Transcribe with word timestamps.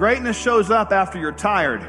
Greatness 0.00 0.38
shows 0.38 0.70
up 0.70 0.92
after 0.92 1.18
you're 1.18 1.30
tired. 1.30 1.86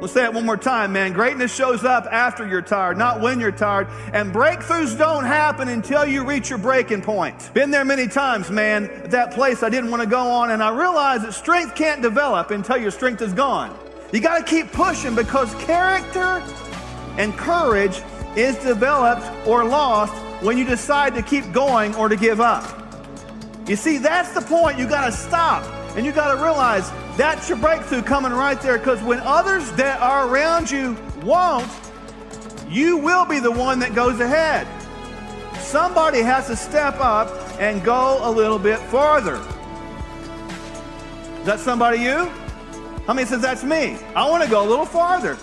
Let's 0.00 0.12
say 0.12 0.22
it 0.22 0.32
one 0.32 0.46
more 0.46 0.56
time, 0.56 0.92
man. 0.92 1.12
Greatness 1.12 1.52
shows 1.52 1.82
up 1.82 2.06
after 2.12 2.46
you're 2.46 2.62
tired, 2.62 2.96
not 2.96 3.20
when 3.20 3.40
you're 3.40 3.50
tired. 3.50 3.88
And 4.12 4.32
breakthroughs 4.32 4.96
don't 4.96 5.24
happen 5.24 5.66
until 5.66 6.06
you 6.06 6.24
reach 6.24 6.48
your 6.48 6.60
breaking 6.60 7.02
point. 7.02 7.52
Been 7.52 7.72
there 7.72 7.84
many 7.84 8.06
times, 8.06 8.52
man, 8.52 9.10
that 9.10 9.32
place 9.32 9.64
I 9.64 9.68
didn't 9.68 9.90
want 9.90 10.00
to 10.00 10.08
go 10.08 10.30
on, 10.30 10.52
and 10.52 10.62
I 10.62 10.70
realized 10.70 11.24
that 11.24 11.34
strength 11.34 11.74
can't 11.74 12.00
develop 12.00 12.52
until 12.52 12.76
your 12.76 12.92
strength 12.92 13.20
is 13.20 13.32
gone. 13.32 13.76
You 14.12 14.20
got 14.20 14.38
to 14.38 14.44
keep 14.44 14.70
pushing 14.70 15.16
because 15.16 15.52
character 15.56 16.40
and 17.18 17.36
courage 17.36 18.00
is 18.36 18.54
developed 18.58 19.26
or 19.44 19.64
lost 19.64 20.14
when 20.40 20.56
you 20.56 20.64
decide 20.64 21.16
to 21.16 21.22
keep 21.22 21.50
going 21.50 21.96
or 21.96 22.08
to 22.08 22.14
give 22.14 22.40
up. 22.40 22.62
You 23.66 23.74
see, 23.74 23.98
that's 23.98 24.30
the 24.34 24.40
point. 24.40 24.78
You 24.78 24.86
got 24.86 25.06
to 25.06 25.10
stop 25.10 25.64
and 25.96 26.04
you 26.04 26.12
got 26.12 26.34
to 26.34 26.42
realize 26.42 26.90
that's 27.16 27.48
your 27.48 27.58
breakthrough 27.58 28.02
coming 28.02 28.32
right 28.32 28.60
there 28.60 28.78
because 28.78 29.02
when 29.02 29.20
others 29.20 29.70
that 29.72 30.00
are 30.00 30.28
around 30.28 30.70
you 30.70 30.96
won't, 31.22 31.70
you 32.68 32.96
will 32.96 33.24
be 33.24 33.38
the 33.38 33.50
one 33.50 33.78
that 33.78 33.94
goes 33.94 34.18
ahead. 34.20 34.66
Somebody 35.60 36.20
has 36.20 36.46
to 36.48 36.56
step 36.56 36.98
up 37.00 37.28
and 37.60 37.82
go 37.84 38.18
a 38.22 38.30
little 38.30 38.58
bit 38.58 38.78
farther. 38.78 39.36
Is 41.40 41.46
that 41.46 41.60
somebody 41.60 41.98
you? 41.98 42.30
How 43.06 43.12
many 43.12 43.26
says 43.26 43.42
that's 43.42 43.62
me? 43.62 43.96
I 44.16 44.28
want 44.28 44.42
to 44.42 44.50
go 44.50 44.66
a 44.66 44.68
little 44.68 44.86
farther. 44.86 45.36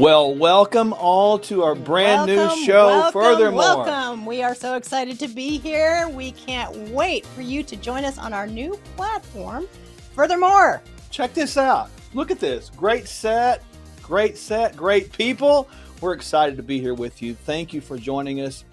Well, 0.00 0.34
welcome 0.34 0.94
all 0.94 1.38
to 1.40 1.62
our 1.62 1.74
brand 1.74 2.30
welcome, 2.30 2.58
new 2.58 2.64
show. 2.64 2.86
Welcome, 2.86 3.12
Furthermore, 3.12 3.58
welcome. 3.58 4.24
We 4.24 4.42
are 4.42 4.54
so 4.54 4.76
excited 4.76 5.18
to 5.18 5.28
be 5.28 5.58
here. 5.58 6.08
We 6.08 6.32
can't 6.32 6.74
wait 6.88 7.26
for 7.26 7.42
you 7.42 7.62
to 7.64 7.76
join 7.76 8.06
us 8.06 8.16
on 8.16 8.32
our 8.32 8.46
new 8.46 8.80
platform. 8.96 9.68
Furthermore, 10.14 10.80
check 11.10 11.34
this 11.34 11.58
out. 11.58 11.90
Look 12.14 12.30
at 12.30 12.40
this. 12.40 12.70
Great 12.78 13.08
set, 13.08 13.62
great 14.02 14.38
set, 14.38 14.74
great 14.74 15.12
people. 15.12 15.68
We're 16.00 16.14
excited 16.14 16.56
to 16.56 16.62
be 16.62 16.80
here 16.80 16.94
with 16.94 17.20
you. 17.20 17.34
Thank 17.34 17.74
you 17.74 17.82
for 17.82 17.98
joining 17.98 18.40
us. 18.40 18.64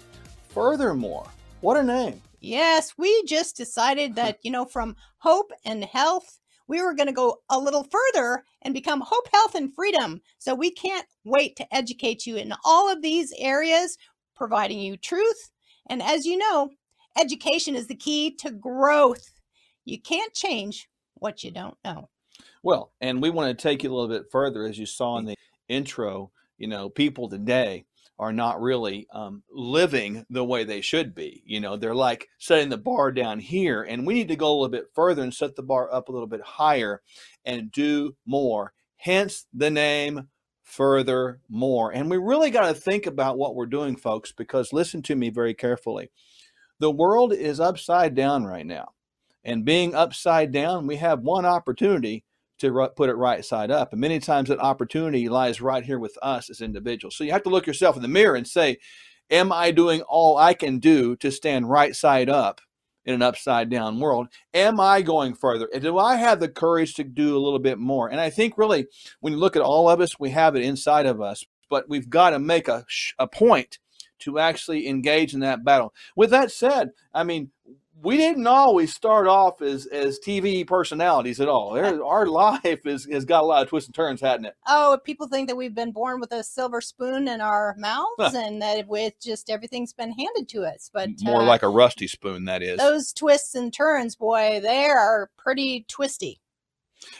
Furthermore, 0.48 1.28
what 1.60 1.76
a 1.76 1.82
name. 1.82 2.22
Yes, 2.40 2.94
we 2.96 3.22
just 3.24 3.54
decided 3.54 4.14
that, 4.14 4.38
you 4.40 4.50
know, 4.50 4.64
from 4.64 4.96
hope 5.18 5.52
and 5.66 5.84
health 5.84 6.38
we 6.68 6.82
were 6.82 6.94
going 6.94 7.08
to 7.08 7.12
go 7.12 7.38
a 7.50 7.58
little 7.58 7.84
further 7.84 8.44
and 8.62 8.74
become 8.74 9.00
hope, 9.00 9.28
health, 9.32 9.54
and 9.54 9.74
freedom. 9.74 10.20
So 10.38 10.54
we 10.54 10.70
can't 10.70 11.06
wait 11.24 11.56
to 11.56 11.74
educate 11.74 12.26
you 12.26 12.36
in 12.36 12.52
all 12.64 12.92
of 12.92 13.02
these 13.02 13.32
areas, 13.38 13.98
providing 14.36 14.78
you 14.78 14.96
truth. 14.96 15.50
And 15.88 16.02
as 16.02 16.26
you 16.26 16.36
know, 16.36 16.70
education 17.18 17.74
is 17.74 17.86
the 17.86 17.96
key 17.96 18.36
to 18.36 18.50
growth. 18.50 19.30
You 19.84 20.00
can't 20.00 20.34
change 20.34 20.88
what 21.14 21.42
you 21.42 21.50
don't 21.50 21.76
know. 21.84 22.08
Well, 22.62 22.92
and 23.00 23.22
we 23.22 23.30
want 23.30 23.56
to 23.56 23.62
take 23.62 23.82
you 23.82 23.90
a 23.90 23.94
little 23.94 24.08
bit 24.08 24.30
further, 24.30 24.64
as 24.64 24.78
you 24.78 24.86
saw 24.86 25.18
in 25.18 25.24
the 25.24 25.34
intro. 25.68 26.30
You 26.58 26.68
know, 26.68 26.88
people 26.88 27.28
today 27.28 27.86
are 28.18 28.32
not 28.32 28.60
really 28.60 29.06
um, 29.12 29.42
living 29.50 30.26
the 30.28 30.44
way 30.44 30.64
they 30.64 30.80
should 30.80 31.14
be. 31.14 31.42
You 31.46 31.60
know, 31.60 31.76
they're 31.76 31.94
like 31.94 32.28
setting 32.38 32.68
the 32.68 32.76
bar 32.76 33.12
down 33.12 33.38
here, 33.38 33.82
and 33.82 34.06
we 34.06 34.14
need 34.14 34.28
to 34.28 34.36
go 34.36 34.50
a 34.50 34.54
little 34.54 34.68
bit 34.68 34.90
further 34.94 35.22
and 35.22 35.32
set 35.32 35.56
the 35.56 35.62
bar 35.62 35.92
up 35.92 36.08
a 36.08 36.12
little 36.12 36.26
bit 36.26 36.42
higher 36.42 37.02
and 37.44 37.70
do 37.70 38.16
more. 38.26 38.72
Hence 38.96 39.46
the 39.52 39.70
name 39.70 40.28
Further 40.68 41.40
More. 41.48 41.92
And 41.92 42.10
we 42.10 42.18
really 42.18 42.50
got 42.50 42.68
to 42.68 42.74
think 42.74 43.06
about 43.06 43.38
what 43.38 43.54
we're 43.54 43.66
doing, 43.66 43.96
folks, 43.96 44.32
because 44.32 44.72
listen 44.72 45.00
to 45.02 45.16
me 45.16 45.30
very 45.30 45.54
carefully. 45.54 46.10
The 46.78 46.90
world 46.90 47.32
is 47.32 47.58
upside 47.58 48.14
down 48.14 48.44
right 48.44 48.66
now. 48.66 48.90
And 49.44 49.64
being 49.64 49.94
upside 49.94 50.52
down, 50.52 50.86
we 50.86 50.96
have 50.96 51.20
one 51.20 51.46
opportunity 51.46 52.24
to 52.58 52.90
put 52.96 53.10
it 53.10 53.14
right 53.14 53.44
side 53.44 53.70
up. 53.70 53.92
And 53.92 54.00
many 54.00 54.18
times 54.18 54.48
that 54.48 54.60
opportunity 54.60 55.28
lies 55.28 55.60
right 55.60 55.84
here 55.84 55.98
with 55.98 56.18
us 56.22 56.50
as 56.50 56.60
individuals. 56.60 57.16
So 57.16 57.24
you 57.24 57.32
have 57.32 57.42
to 57.44 57.50
look 57.50 57.66
yourself 57.66 57.96
in 57.96 58.02
the 58.02 58.08
mirror 58.08 58.36
and 58.36 58.46
say, 58.46 58.78
Am 59.30 59.52
I 59.52 59.72
doing 59.72 60.00
all 60.02 60.38
I 60.38 60.54
can 60.54 60.78
do 60.78 61.14
to 61.16 61.30
stand 61.30 61.68
right 61.68 61.94
side 61.94 62.30
up 62.30 62.62
in 63.04 63.14
an 63.14 63.22
upside 63.22 63.68
down 63.68 64.00
world? 64.00 64.28
Am 64.54 64.80
I 64.80 65.02
going 65.02 65.34
further? 65.34 65.68
Do 65.78 65.98
I 65.98 66.16
have 66.16 66.40
the 66.40 66.48
courage 66.48 66.94
to 66.94 67.04
do 67.04 67.36
a 67.36 67.38
little 67.38 67.58
bit 67.58 67.78
more? 67.78 68.10
And 68.10 68.20
I 68.20 68.30
think 68.30 68.56
really, 68.56 68.86
when 69.20 69.34
you 69.34 69.38
look 69.38 69.54
at 69.54 69.62
all 69.62 69.90
of 69.90 70.00
us, 70.00 70.18
we 70.18 70.30
have 70.30 70.56
it 70.56 70.62
inside 70.62 71.04
of 71.04 71.20
us, 71.20 71.44
but 71.68 71.88
we've 71.90 72.08
got 72.08 72.30
to 72.30 72.38
make 72.38 72.68
a, 72.68 72.86
a 73.18 73.26
point 73.26 73.78
to 74.20 74.38
actually 74.38 74.88
engage 74.88 75.34
in 75.34 75.40
that 75.40 75.64
battle. 75.64 75.94
With 76.16 76.30
that 76.30 76.50
said, 76.50 76.90
I 77.12 77.24
mean, 77.24 77.50
we 78.02 78.16
didn't 78.16 78.46
always 78.46 78.94
start 78.94 79.26
off 79.26 79.60
as 79.62 79.86
as 79.86 80.18
TV 80.18 80.66
personalities 80.66 81.40
at 81.40 81.48
all. 81.48 81.72
There, 81.72 82.04
our 82.04 82.26
life 82.26 82.86
is, 82.86 83.06
has 83.10 83.24
got 83.24 83.42
a 83.42 83.46
lot 83.46 83.62
of 83.62 83.68
twists 83.68 83.88
and 83.88 83.94
turns, 83.94 84.20
hasn't 84.20 84.46
it? 84.46 84.54
Oh, 84.66 84.98
people 85.04 85.28
think 85.28 85.48
that 85.48 85.56
we've 85.56 85.74
been 85.74 85.92
born 85.92 86.20
with 86.20 86.32
a 86.32 86.42
silver 86.44 86.80
spoon 86.80 87.28
in 87.28 87.40
our 87.40 87.74
mouths 87.78 88.34
and 88.34 88.62
that 88.62 88.86
with 88.86 89.14
just 89.20 89.50
everything's 89.50 89.92
been 89.92 90.12
handed 90.12 90.48
to 90.50 90.64
us. 90.64 90.90
But 90.92 91.10
more 91.22 91.42
uh, 91.42 91.46
like 91.46 91.62
a 91.62 91.68
rusty 91.68 92.06
spoon, 92.06 92.44
that 92.44 92.62
is. 92.62 92.78
Those 92.78 93.12
twists 93.12 93.54
and 93.54 93.72
turns, 93.72 94.16
boy, 94.16 94.60
they 94.62 94.86
are 94.86 95.30
pretty 95.36 95.84
twisty. 95.88 96.40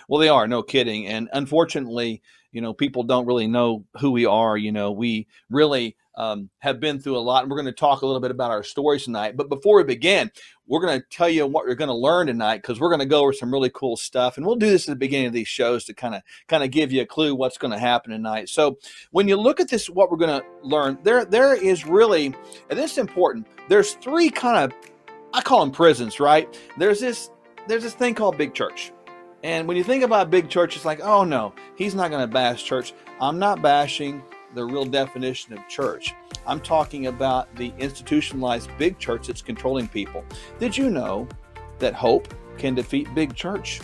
Well, 0.08 0.20
they 0.20 0.28
are, 0.28 0.48
no 0.48 0.62
kidding. 0.62 1.06
And 1.06 1.28
unfortunately, 1.32 2.22
you 2.52 2.60
know, 2.60 2.72
people 2.72 3.02
don't 3.02 3.26
really 3.26 3.46
know 3.46 3.84
who 4.00 4.10
we 4.10 4.26
are. 4.26 4.56
You 4.56 4.72
know, 4.72 4.90
we 4.90 5.28
really 5.50 5.96
um, 6.18 6.50
have 6.58 6.80
been 6.80 6.98
through 6.98 7.16
a 7.16 7.20
lot, 7.20 7.42
and 7.44 7.50
we're 7.50 7.56
going 7.56 7.66
to 7.66 7.72
talk 7.72 8.02
a 8.02 8.06
little 8.06 8.20
bit 8.20 8.32
about 8.32 8.50
our 8.50 8.64
stories 8.64 9.04
tonight. 9.04 9.36
But 9.36 9.48
before 9.48 9.76
we 9.76 9.84
begin, 9.84 10.30
we're 10.66 10.80
going 10.80 11.00
to 11.00 11.06
tell 11.10 11.28
you 11.28 11.46
what 11.46 11.64
you're 11.64 11.76
going 11.76 11.88
to 11.88 11.94
learn 11.94 12.26
tonight 12.26 12.60
because 12.60 12.80
we're 12.80 12.90
going 12.90 12.98
to 12.98 13.06
go 13.06 13.22
over 13.22 13.32
some 13.32 13.52
really 13.52 13.70
cool 13.72 13.96
stuff, 13.96 14.36
and 14.36 14.44
we'll 14.44 14.56
do 14.56 14.68
this 14.68 14.88
at 14.88 14.92
the 14.92 14.96
beginning 14.96 15.28
of 15.28 15.32
these 15.32 15.48
shows 15.48 15.84
to 15.84 15.94
kind 15.94 16.16
of 16.16 16.22
kind 16.48 16.64
of 16.64 16.72
give 16.72 16.92
you 16.92 17.02
a 17.02 17.06
clue 17.06 17.34
what's 17.34 17.56
going 17.56 17.72
to 17.72 17.78
happen 17.78 18.10
tonight. 18.10 18.48
So 18.48 18.78
when 19.12 19.28
you 19.28 19.36
look 19.36 19.60
at 19.60 19.68
this, 19.68 19.88
what 19.88 20.10
we're 20.10 20.16
going 20.18 20.40
to 20.40 20.46
learn 20.62 20.98
there 21.04 21.24
there 21.24 21.54
is 21.54 21.86
really, 21.86 22.26
and 22.68 22.78
this 22.78 22.92
is 22.92 22.98
important. 22.98 23.46
There's 23.68 23.92
three 23.94 24.28
kind 24.28 24.72
of 24.72 24.76
I 25.32 25.40
call 25.40 25.60
them 25.60 25.70
prisons, 25.70 26.18
right? 26.18 26.52
There's 26.78 27.00
this 27.00 27.30
there's 27.68 27.84
this 27.84 27.94
thing 27.94 28.14
called 28.14 28.36
big 28.36 28.54
church. 28.54 28.92
And 29.44 29.68
when 29.68 29.76
you 29.76 29.84
think 29.84 30.02
about 30.02 30.30
big 30.30 30.48
church, 30.48 30.74
it's 30.74 30.84
like, 30.84 31.00
oh 31.00 31.22
no, 31.22 31.54
he's 31.76 31.94
not 31.94 32.10
going 32.10 32.22
to 32.22 32.32
bash 32.32 32.64
church. 32.64 32.92
I'm 33.20 33.38
not 33.38 33.62
bashing 33.62 34.20
the 34.54 34.64
real 34.64 34.84
definition 34.84 35.52
of 35.52 35.66
church. 35.68 36.14
I'm 36.46 36.60
talking 36.60 37.06
about 37.06 37.54
the 37.56 37.72
institutionalized 37.78 38.70
big 38.78 38.98
church 38.98 39.26
that's 39.26 39.42
controlling 39.42 39.88
people. 39.88 40.24
Did 40.58 40.76
you 40.76 40.90
know 40.90 41.28
that 41.78 41.94
hope 41.94 42.32
can 42.56 42.74
defeat 42.74 43.12
big 43.14 43.34
church? 43.34 43.80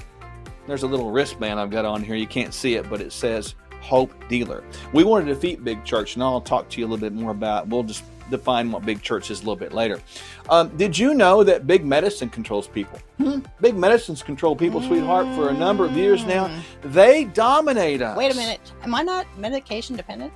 There's 0.67 0.83
a 0.83 0.87
little 0.87 1.11
wristband 1.11 1.61
I've 1.61 1.71
got 1.71 1.85
on 1.85 2.03
here. 2.03 2.15
You 2.15 2.27
can't 2.27 2.55
see 2.55 2.75
it, 2.75 2.89
but 2.89 3.01
it 3.01 3.13
says 3.13 3.55
Hope 3.81 4.13
Dealer. 4.29 4.65
We 4.95 5.05
want 5.05 5.27
to 5.27 5.35
defeat 5.35 5.63
big 5.63 5.85
church, 5.85 6.15
and 6.15 6.23
I'll 6.23 6.41
talk 6.41 6.71
to 6.71 6.81
you 6.81 6.87
a 6.87 6.89
little 6.89 7.03
bit 7.03 7.13
more 7.13 7.33
about. 7.33 7.69
We'll 7.69 7.83
just 7.83 8.03
define 8.31 8.73
what 8.73 8.85
big 8.87 9.03
church 9.03 9.31
is 9.31 9.41
a 9.41 9.43
little 9.43 9.57
bit 9.57 9.75
later. 9.75 10.01
Um, 10.49 10.75
did 10.77 10.97
you 10.99 11.13
know 11.13 11.45
that 11.45 11.67
big 11.67 11.85
medicine 11.85 12.31
controls 12.31 12.67
people? 12.67 12.99
Hmm? 13.19 13.41
Big 13.61 13.77
medicines 13.77 14.23
control 14.23 14.57
people, 14.57 14.81
sweetheart, 14.81 15.27
for 15.37 15.51
a 15.51 15.53
number 15.53 15.85
of 15.85 15.93
years 15.93 16.25
now. 16.25 16.49
Mm. 16.49 16.63
They 16.93 17.25
dominate 17.25 18.01
us. 18.01 18.17
Wait 18.17 18.33
a 18.33 18.37
minute. 18.37 18.73
Am 18.83 18.95
I 18.95 19.03
not 19.03 19.27
medication 19.39 19.97
dependent? 19.97 20.33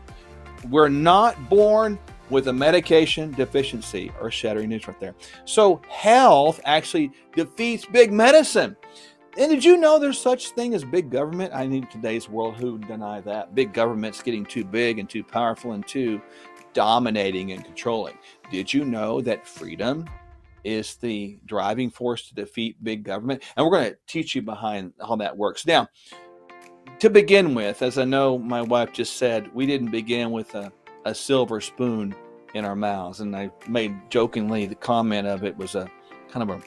We're 0.70 0.88
not 0.88 1.48
born 1.48 1.98
with 2.30 2.48
a 2.48 2.52
medication 2.52 3.32
deficiency 3.32 4.12
or 4.20 4.30
shattering 4.30 4.68
news 4.68 4.86
right 4.86 4.98
there. 5.00 5.14
So 5.44 5.80
health 5.88 6.60
actually 6.64 7.10
defeats 7.34 7.86
big 7.86 8.12
medicine. 8.12 8.76
And 9.38 9.50
did 9.50 9.64
you 9.64 9.76
know 9.76 9.98
there's 9.98 10.20
such 10.20 10.48
thing 10.50 10.74
as 10.74 10.84
big 10.84 11.10
government? 11.10 11.54
I 11.54 11.66
need 11.66 11.90
today's 11.90 12.28
world 12.28 12.56
who 12.56 12.78
deny 12.78 13.20
that. 13.20 13.54
Big 13.54 13.72
government's 13.72 14.22
getting 14.22 14.44
too 14.44 14.64
big 14.64 14.98
and 14.98 15.08
too 15.08 15.22
powerful 15.22 15.72
and 15.72 15.86
too 15.86 16.20
dominating 16.72 17.52
and 17.52 17.64
controlling. 17.64 18.18
Did 18.50 18.72
you 18.72 18.84
know 18.84 19.20
that 19.20 19.46
freedom 19.46 20.08
is 20.64 20.96
the 20.96 21.38
driving 21.46 21.88
force 21.88 22.28
to 22.28 22.34
defeat 22.34 22.82
big 22.82 23.04
government? 23.04 23.44
And 23.56 23.64
we're 23.64 23.72
going 23.72 23.90
to 23.90 23.98
teach 24.06 24.34
you 24.34 24.42
behind 24.42 24.92
how 25.00 25.16
that 25.16 25.36
works. 25.36 25.66
Now, 25.66 25.88
to 27.00 27.10
begin 27.10 27.54
with, 27.54 27.82
as 27.82 27.98
I 27.98 28.04
know 28.04 28.38
my 28.38 28.62
wife 28.62 28.92
just 28.92 29.16
said, 29.16 29.52
we 29.54 29.66
didn't 29.66 29.90
begin 29.90 30.30
with 30.30 30.54
a, 30.54 30.72
a 31.04 31.14
silver 31.14 31.60
spoon 31.60 32.14
in 32.54 32.64
our 32.64 32.76
mouths. 32.76 33.20
And 33.20 33.36
I 33.36 33.50
made 33.68 33.94
jokingly 34.10 34.66
the 34.66 34.74
comment 34.74 35.26
of 35.26 35.44
it 35.44 35.56
was 35.56 35.74
a 35.74 35.90
kind 36.30 36.48
of 36.48 36.58
a 36.58 36.62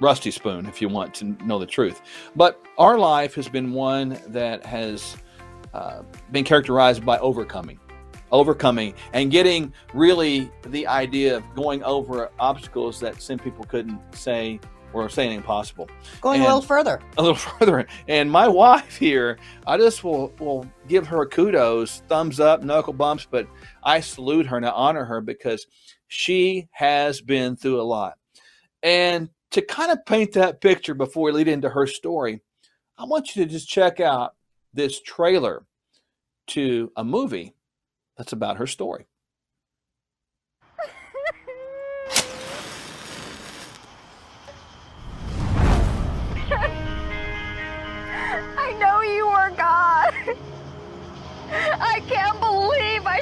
rusty 0.00 0.30
spoon, 0.30 0.66
if 0.66 0.80
you 0.80 0.88
want 0.88 1.14
to 1.14 1.24
know 1.44 1.58
the 1.58 1.66
truth. 1.66 2.02
But 2.34 2.60
our 2.78 2.98
life 2.98 3.34
has 3.34 3.48
been 3.48 3.72
one 3.72 4.18
that 4.28 4.64
has 4.64 5.16
uh, 5.74 6.02
been 6.30 6.44
characterized 6.44 7.04
by 7.04 7.18
overcoming. 7.18 7.78
overcoming 8.32 8.94
and 9.12 9.30
getting 9.30 9.72
really 9.92 10.50
the 10.68 10.86
idea 10.86 11.36
of 11.36 11.42
going 11.54 11.82
over 11.84 12.30
obstacles 12.38 12.98
that 12.98 13.20
some 13.20 13.38
people 13.38 13.64
couldn't 13.64 14.00
say 14.14 14.58
or 14.92 15.08
saying 15.08 15.32
impossible. 15.36 15.88
Going 16.20 16.40
And- 16.40 16.44
a 16.44 16.54
little 16.54 16.62
further. 16.66 17.00
a 17.18 17.22
little 17.22 17.36
further. 17.36 17.86
And 18.08 18.30
my 18.30 18.48
wife 18.48 18.96
here, 18.96 19.38
I 19.66 19.76
just 19.76 20.04
will 20.04 20.32
will 20.38 20.66
give 20.88 21.06
her 21.06 21.26
kudos, 21.26 22.02
thumbs 22.08 22.40
up, 22.40 22.62
knuckle 22.62 22.92
bumps, 22.92 23.26
but 23.30 23.46
I 23.82 24.00
salute 24.00 24.46
her 24.46 24.56
and 24.56 24.66
I 24.66 24.70
honor 24.70 25.04
her 25.04 25.20
because 25.20 25.66
she 26.08 26.68
has 26.72 27.20
been 27.20 27.56
through 27.56 27.80
a 27.80 27.82
lot. 27.82 28.14
And 28.82 29.30
to 29.52 29.62
kind 29.62 29.92
of 29.92 30.04
paint 30.06 30.32
that 30.32 30.60
picture 30.60 30.94
before 30.94 31.24
we 31.24 31.32
lead 31.32 31.48
into 31.48 31.68
her 31.68 31.86
story, 31.86 32.40
I 32.98 33.04
want 33.04 33.34
you 33.34 33.44
to 33.44 33.50
just 33.50 33.68
check 33.68 34.00
out 34.00 34.34
this 34.74 35.00
trailer 35.00 35.64
to 36.48 36.90
a 36.96 37.04
movie 37.04 37.54
that's 38.16 38.32
about 38.32 38.56
her 38.58 38.66
story. 38.66 39.06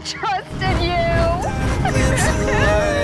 Trusted 0.04 0.82
you. 0.82 0.96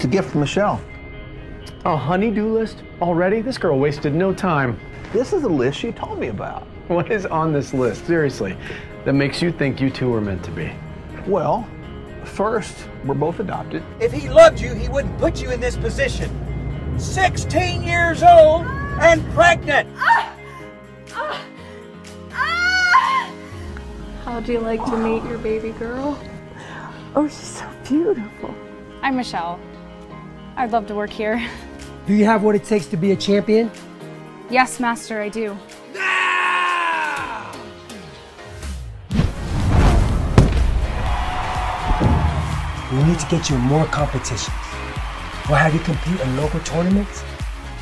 It's 0.00 0.06
a 0.06 0.08
gift 0.08 0.30
from 0.30 0.40
Michelle. 0.40 0.80
A 1.84 1.94
honey-do 1.94 2.54
list 2.54 2.82
already? 3.02 3.42
This 3.42 3.58
girl 3.58 3.78
wasted 3.78 4.14
no 4.14 4.32
time. 4.32 4.80
This 5.12 5.34
is 5.34 5.42
the 5.42 5.48
list 5.50 5.78
she 5.78 5.92
told 5.92 6.18
me 6.18 6.28
about. 6.28 6.66
What 6.88 7.10
is 7.10 7.26
on 7.26 7.52
this 7.52 7.74
list, 7.74 8.06
seriously, 8.06 8.56
that 9.04 9.12
makes 9.12 9.42
you 9.42 9.52
think 9.52 9.78
you 9.78 9.90
two 9.90 10.14
are 10.14 10.22
meant 10.22 10.42
to 10.44 10.50
be? 10.52 10.72
Well, 11.26 11.68
first, 12.24 12.88
we're 13.04 13.14
both 13.14 13.40
adopted. 13.40 13.82
If 14.00 14.10
he 14.10 14.30
loved 14.30 14.58
you, 14.58 14.72
he 14.72 14.88
wouldn't 14.88 15.18
put 15.18 15.42
you 15.42 15.50
in 15.50 15.60
this 15.60 15.76
position. 15.76 16.30
16 16.98 17.82
years 17.82 18.22
old 18.22 18.64
and 19.02 19.22
pregnant. 19.32 19.86
Ah! 19.98 20.34
How'd 24.30 24.48
you 24.48 24.60
like 24.60 24.84
to 24.84 24.96
meet 24.96 25.24
your 25.24 25.38
baby 25.38 25.72
girl? 25.72 26.16
Oh, 27.16 27.26
she's 27.26 27.34
so 27.34 27.68
beautiful. 27.84 28.54
I'm 29.02 29.16
Michelle. 29.16 29.58
I'd 30.54 30.70
love 30.70 30.86
to 30.86 30.94
work 30.94 31.10
here. 31.10 31.44
Do 32.06 32.14
you 32.14 32.26
have 32.26 32.44
what 32.44 32.54
it 32.54 32.62
takes 32.62 32.86
to 32.86 32.96
be 32.96 33.10
a 33.10 33.16
champion? 33.16 33.72
Yes, 34.48 34.78
Master, 34.78 35.20
I 35.20 35.30
do. 35.30 35.58
We 42.92 43.02
need 43.02 43.18
to 43.18 43.26
get 43.28 43.50
you 43.50 43.58
more 43.58 43.86
competitions. 43.86 44.54
We'll 45.48 45.58
have 45.58 45.74
you 45.74 45.80
compete 45.80 46.20
in 46.20 46.36
local 46.36 46.60
tournaments, 46.60 47.24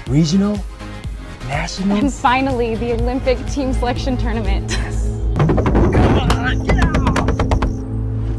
regional, 0.06 0.58
national. 1.46 1.98
And 1.98 2.10
finally, 2.10 2.74
the 2.74 2.94
Olympic 2.94 3.36
team 3.48 3.74
selection 3.74 4.16
tournament. 4.16 4.78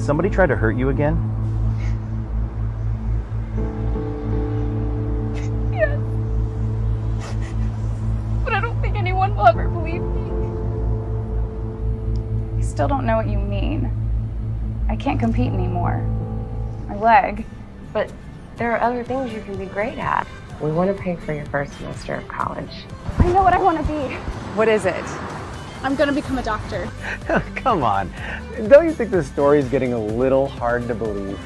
somebody 0.09 0.27
try 0.27 0.47
to 0.47 0.55
hurt 0.55 0.75
you 0.75 0.89
again? 0.89 1.13
but 8.43 8.53
I 8.53 8.59
don't 8.59 8.81
think 8.81 8.97
anyone 8.97 9.35
will 9.35 9.45
ever 9.45 9.67
believe 9.67 10.01
me. 10.01 10.31
I 12.57 12.61
still 12.63 12.87
don't 12.87 13.05
know 13.05 13.17
what 13.17 13.27
you 13.27 13.37
mean. 13.37 13.91
I 14.89 14.95
can't 14.95 15.19
compete 15.19 15.53
anymore. 15.53 15.99
My 16.87 16.95
leg. 16.95 17.45
But 17.93 18.11
there 18.57 18.71
are 18.71 18.81
other 18.81 19.03
things 19.03 19.31
you 19.31 19.41
can 19.41 19.59
be 19.59 19.67
great 19.67 19.99
at. 19.99 20.25
We 20.59 20.71
want 20.71 20.89
to 20.89 20.99
pay 20.99 21.17
for 21.17 21.33
your 21.33 21.45
first 21.45 21.71
semester 21.73 22.15
of 22.15 22.27
college. 22.27 22.83
I 23.19 23.31
know 23.31 23.43
what 23.43 23.53
I 23.53 23.61
want 23.61 23.77
to 23.77 23.83
be. 23.83 24.15
What 24.55 24.69
is 24.69 24.87
it? 24.87 25.05
I'm 25.83 25.95
going 25.95 26.09
to 26.09 26.15
become 26.15 26.37
a 26.37 26.43
doctor. 26.43 26.89
Come 27.55 27.83
on. 27.83 28.11
Don't 28.67 28.85
you 28.85 28.91
think 28.93 29.11
this 29.11 29.27
story 29.27 29.59
is 29.59 29.69
getting 29.69 29.93
a 29.93 29.99
little 29.99 30.47
hard 30.47 30.87
to 30.89 30.95
believe? 30.95 31.39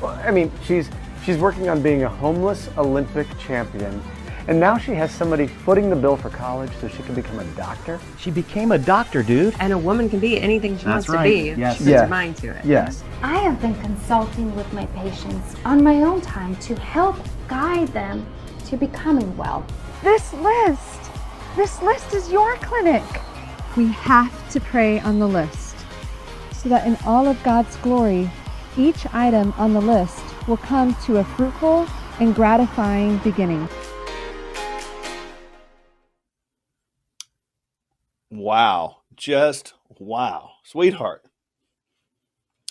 Well, 0.00 0.12
I 0.24 0.30
mean, 0.30 0.50
she's 0.64 0.88
she's 1.24 1.38
working 1.38 1.68
on 1.68 1.82
being 1.82 2.04
a 2.04 2.08
homeless 2.08 2.68
Olympic 2.76 3.26
champion, 3.38 4.00
and 4.46 4.60
now 4.60 4.76
she 4.78 4.92
has 4.92 5.10
somebody 5.10 5.46
footing 5.46 5.88
the 5.90 5.96
bill 5.96 6.16
for 6.16 6.28
college 6.30 6.70
so 6.80 6.86
she 6.88 7.02
can 7.02 7.14
become 7.14 7.38
a 7.40 7.44
doctor? 7.56 7.98
She 8.18 8.30
became 8.30 8.72
a 8.72 8.78
doctor, 8.78 9.22
dude. 9.22 9.54
And 9.58 9.72
a 9.72 9.78
woman 9.78 10.08
can 10.08 10.20
be 10.20 10.38
anything 10.40 10.76
she 10.78 10.84
That's 10.84 11.08
wants 11.08 11.08
right. 11.08 11.24
to 11.24 11.30
be 11.30 11.48
if 11.50 11.58
Yes. 11.58 11.72
she 11.74 11.78
puts 11.78 11.90
Yeah. 11.90 12.02
her 12.02 12.08
mind 12.08 12.36
to 12.38 12.48
it. 12.48 12.64
Yes. 12.64 13.02
I 13.22 13.38
have 13.38 13.60
been 13.60 13.74
consulting 13.80 14.54
with 14.54 14.70
my 14.72 14.86
patients 14.86 15.56
on 15.64 15.82
my 15.82 16.02
own 16.02 16.20
time 16.20 16.54
to 16.56 16.74
help 16.76 17.16
guide 17.48 17.88
them 17.88 18.26
to 18.66 18.76
becoming 18.76 19.34
well. 19.36 19.64
This 20.02 20.32
list, 20.34 21.00
this 21.56 21.80
list 21.82 22.12
is 22.14 22.30
your 22.30 22.56
clinic. 22.56 23.02
We 23.76 23.88
have 23.88 24.52
to 24.52 24.60
pray 24.60 25.00
on 25.00 25.18
the 25.18 25.26
list 25.26 25.76
so 26.52 26.68
that 26.68 26.86
in 26.86 26.96
all 27.04 27.26
of 27.26 27.42
God's 27.42 27.74
glory, 27.76 28.30
each 28.76 29.06
item 29.12 29.52
on 29.56 29.72
the 29.72 29.80
list 29.80 30.22
will 30.46 30.56
come 30.56 30.94
to 31.06 31.18
a 31.18 31.24
fruitful 31.24 31.86
and 32.20 32.34
gratifying 32.34 33.18
beginning. 33.18 33.68
Wow. 38.30 38.98
Just 39.16 39.74
wow. 39.98 40.50
Sweetheart. 40.64 41.22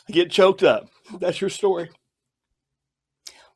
I 0.08 0.14
get 0.14 0.32
choked 0.32 0.64
up. 0.64 0.90
That's 1.20 1.42
your 1.42 1.50
story. 1.50 1.90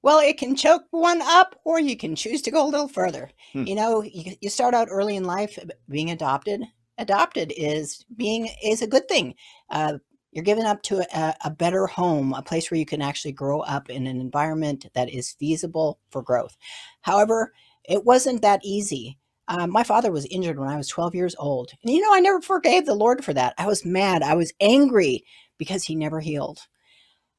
Well, 0.01 0.19
it 0.19 0.37
can 0.37 0.55
choke 0.55 0.83
one 0.91 1.21
up, 1.21 1.59
or 1.65 1.79
you 1.79 1.97
can 1.97 2.15
choose 2.15 2.41
to 2.43 2.51
go 2.51 2.65
a 2.65 2.69
little 2.69 2.87
further. 2.87 3.29
Hmm. 3.51 3.63
You 3.65 3.75
know, 3.75 4.03
you, 4.03 4.35
you 4.39 4.49
start 4.49 4.73
out 4.73 4.87
early 4.89 5.15
in 5.15 5.25
life 5.25 5.59
being 5.89 6.11
adopted. 6.11 6.63
Adopted 6.97 7.53
is 7.55 8.05
being 8.15 8.49
is 8.63 8.81
a 8.81 8.87
good 8.87 9.07
thing. 9.07 9.35
Uh, 9.69 9.99
you're 10.31 10.43
given 10.43 10.65
up 10.65 10.83
to 10.83 10.99
a, 11.17 11.35
a 11.45 11.49
better 11.51 11.87
home, 11.87 12.33
a 12.33 12.41
place 12.41 12.69
where 12.69 12.79
you 12.79 12.85
can 12.85 13.01
actually 13.01 13.31
grow 13.31 13.61
up 13.61 13.89
in 13.89 14.07
an 14.07 14.19
environment 14.19 14.85
that 14.93 15.09
is 15.09 15.31
feasible 15.33 15.99
for 16.11 16.21
growth. 16.21 16.57
However, 17.01 17.53
it 17.87 18.05
wasn't 18.05 18.41
that 18.41 18.61
easy. 18.63 19.17
Uh, 19.47 19.65
my 19.67 19.83
father 19.83 20.11
was 20.11 20.25
injured 20.25 20.59
when 20.59 20.69
I 20.69 20.75
was 20.77 20.89
12 20.89 21.15
years 21.15 21.35
old, 21.39 21.71
and 21.81 21.93
you 21.93 22.01
know, 22.01 22.13
I 22.13 22.19
never 22.19 22.41
forgave 22.41 22.85
the 22.85 22.95
Lord 22.95 23.23
for 23.23 23.33
that. 23.33 23.53
I 23.57 23.67
was 23.67 23.85
mad. 23.85 24.21
I 24.23 24.35
was 24.35 24.53
angry 24.59 25.23
because 25.57 25.85
He 25.85 25.95
never 25.95 26.19
healed 26.19 26.59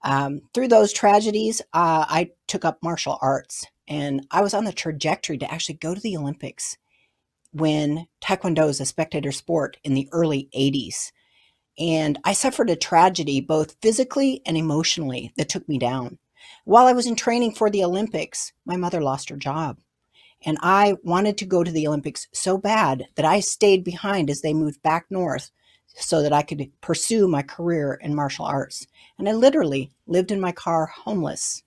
um, 0.03 0.41
through 0.55 0.69
those 0.69 0.93
tragedies, 0.93 1.61
uh, 1.73 2.05
I 2.09 2.31
took 2.47 2.65
up 2.65 2.79
martial 2.83 3.19
arts 3.21 3.65
and 3.89 4.27
I 4.31 4.43
was 4.43 4.55
on 4.55 4.65
the 4.65 4.73
trajectory 4.73 5.39
to 5.39 5.53
actually 5.53 5.77
go 5.77 5.95
to 5.95 6.01
the 6.01 6.17
Olympics 6.17 6.77
when 7.53 8.07
Taekwondo 8.21 8.69
is 8.69 8.81
a 8.81 8.87
spectator 8.87 9.33
sport 9.33 9.77
in 9.85 9.95
the 9.95 10.09
early 10.13 10.49
80s. 10.57 11.13
And 11.79 12.19
I 12.25 12.33
suffered 12.33 12.71
a 12.71 12.77
tragedy 12.77 13.41
both 13.41 13.77
physically 13.81 14.43
and 14.45 14.57
emotionally 14.57 15.33
that 15.37 15.49
took 15.49 15.69
me 15.69 15.79
down. 15.79 16.19
While 16.65 16.87
I 16.87 16.93
was 16.93 17.07
in 17.07 17.17
training 17.17 17.55
for 17.55 17.71
the 17.71 17.85
Olympics, 17.85 18.53
my 18.65 18.77
mother 18.77 19.01
lost 19.01 19.31
her 19.31 19.37
job. 19.37 19.79
And 20.45 20.59
I 20.61 20.97
wanted 21.03 21.37
to 21.39 21.47
go 21.47 21.65
to 21.65 21.71
the 21.71 21.87
Olympics 21.87 22.29
so 22.33 22.59
bad 22.59 23.07
that 23.17 23.25
I 23.25 23.41
stayed 23.41 23.85
behind 23.85 24.31
as 24.31 24.41
they 24.41 24.55
moved 24.55 24.83
back 24.83 25.07
north 25.11 25.51
so 25.97 26.23
that 26.23 26.33
I 26.33 26.43
could 26.43 26.71
pursue 26.81 27.27
my 27.27 27.43
career 27.43 27.99
in 28.01 28.15
martial 28.15 28.45
arts. 28.45 28.87
And 29.19 29.29
I 29.29 29.33
literally 29.33 29.91
lived 30.07 30.31
in 30.31 30.41
my 30.41 30.53
car 30.53 30.87
homeless 30.87 31.63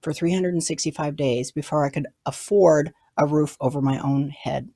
for 0.00 0.12
365 0.12 1.16
days 1.16 1.50
before 1.52 1.84
I 1.84 1.90
could 1.90 2.06
afford 2.24 2.92
a 3.16 3.26
roof 3.26 3.56
over 3.60 3.80
my 3.80 3.98
own 3.98 4.30
head. 4.30 4.70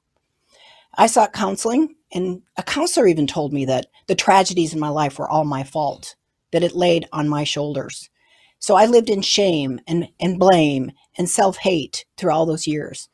I 0.94 1.06
sought 1.06 1.32
counseling, 1.32 1.94
and 2.12 2.42
a 2.56 2.62
counselor 2.62 3.06
even 3.06 3.26
told 3.26 3.52
me 3.52 3.64
that 3.66 3.86
the 4.06 4.14
tragedies 4.14 4.72
in 4.74 4.80
my 4.80 4.88
life 4.88 5.18
were 5.18 5.28
all 5.28 5.44
my 5.44 5.62
fault, 5.62 6.16
that 6.52 6.62
it 6.62 6.74
laid 6.74 7.06
on 7.12 7.28
my 7.28 7.44
shoulders. 7.44 8.10
So 8.58 8.74
I 8.74 8.86
lived 8.86 9.10
in 9.10 9.22
shame 9.22 9.80
and, 9.86 10.08
and 10.18 10.38
blame 10.38 10.92
and 11.16 11.28
self 11.28 11.58
hate 11.58 12.04
through 12.16 12.32
all 12.32 12.46
those 12.46 12.66
years. 12.66 13.08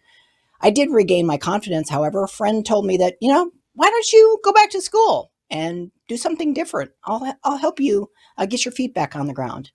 I 0.61 0.71
did 0.71 0.91
regain 0.91 1.27
my 1.27 1.37
confidence, 1.37 1.91
however. 1.91 2.25
A 2.25 2.29
friend 2.29 2.65
told 2.65 2.87
me 2.87 2.97
that, 2.97 3.17
you 3.21 3.31
know, 3.31 3.51
why 3.75 3.91
don't 3.91 4.13
you 4.13 4.41
go 4.43 4.53
back 4.53 4.71
to 4.71 4.81
school 4.81 5.31
and 5.51 5.91
do 6.09 6.17
something 6.17 6.55
different? 6.55 6.93
I'll, 7.05 7.37
I'll 7.45 7.59
help 7.59 7.81
you 7.81 8.11
uh, 8.39 8.47
get 8.47 8.65
your 8.65 8.73
feet 8.73 8.95
back 8.95 9.15
on 9.15 9.27
the 9.27 9.35
ground. 9.35 9.73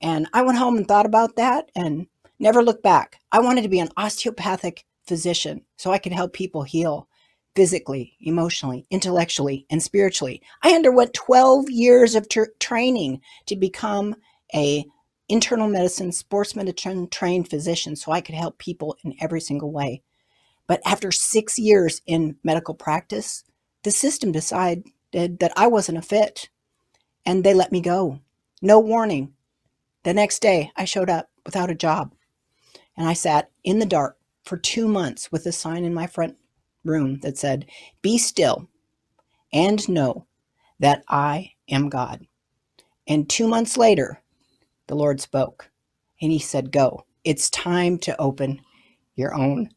And 0.00 0.26
I 0.32 0.42
went 0.42 0.58
home 0.58 0.76
and 0.76 0.88
thought 0.88 1.06
about 1.06 1.36
that 1.36 1.70
and 1.76 2.06
never 2.38 2.62
looked 2.62 2.82
back. 2.82 3.20
I 3.30 3.40
wanted 3.40 3.62
to 3.62 3.68
be 3.68 3.78
an 3.78 3.90
osteopathic 3.96 4.84
physician 5.06 5.62
so 5.76 5.92
I 5.92 5.98
could 5.98 6.12
help 6.12 6.32
people 6.32 6.64
heal 6.64 7.08
physically, 7.56 8.16
emotionally, 8.20 8.86
intellectually, 8.90 9.66
and 9.70 9.82
spiritually. 9.82 10.42
I 10.62 10.72
underwent 10.74 11.14
12 11.14 11.70
years 11.70 12.14
of 12.14 12.28
tr- 12.28 12.44
training 12.60 13.22
to 13.46 13.56
become 13.56 14.16
a 14.54 14.84
internal 15.28 15.68
medicine, 15.68 16.12
sports 16.12 16.54
medicine 16.54 17.08
trained 17.08 17.50
physician 17.50 17.96
so 17.96 18.12
I 18.12 18.20
could 18.20 18.36
help 18.36 18.58
people 18.58 18.96
in 19.04 19.14
every 19.20 19.40
single 19.40 19.72
way. 19.72 20.02
But 20.68 20.82
after 20.86 21.10
six 21.12 21.58
years 21.58 22.02
in 22.06 22.36
medical 22.44 22.74
practice, 22.74 23.44
the 23.84 23.90
system 23.90 24.32
decided 24.32 24.84
that 25.12 25.52
I 25.56 25.66
wasn't 25.68 25.98
a 25.98 26.02
fit. 26.02 26.50
and 27.26 27.44
they 27.44 27.54
let 27.54 27.72
me 27.72 27.80
go. 27.80 28.20
No 28.62 28.78
warning. 28.80 29.34
The 30.04 30.14
next 30.14 30.40
day, 30.40 30.70
I 30.76 30.84
showed 30.84 31.10
up 31.10 31.30
without 31.44 31.70
a 31.70 31.74
job. 31.74 32.14
And 32.96 33.08
I 33.08 33.14
sat 33.14 33.50
in 33.64 33.78
the 33.80 33.86
dark 33.86 34.18
for 34.44 34.56
two 34.56 34.88
months 34.88 35.32
with 35.32 35.46
a 35.46 35.52
sign 35.52 35.84
in 35.84 35.94
my 35.94 36.06
front 36.06 36.36
room 36.86 37.20
that 37.20 37.38
said, 37.38 37.66
Be 38.02 38.18
still 38.18 38.68
and 39.52 39.88
know 39.88 40.26
that 40.80 41.02
I 41.08 41.52
am 41.68 41.88
God. 41.88 42.26
And 43.06 43.28
two 43.28 43.48
months 43.48 43.76
later, 43.76 44.22
the 44.86 44.96
Lord 44.96 45.20
spoke 45.20 45.70
and 46.20 46.32
he 46.32 46.38
said, 46.38 46.72
Go. 46.72 47.04
It's 47.24 47.50
time 47.50 47.98
to 47.98 48.20
open 48.20 48.60
your 49.16 49.34
own 49.34 49.70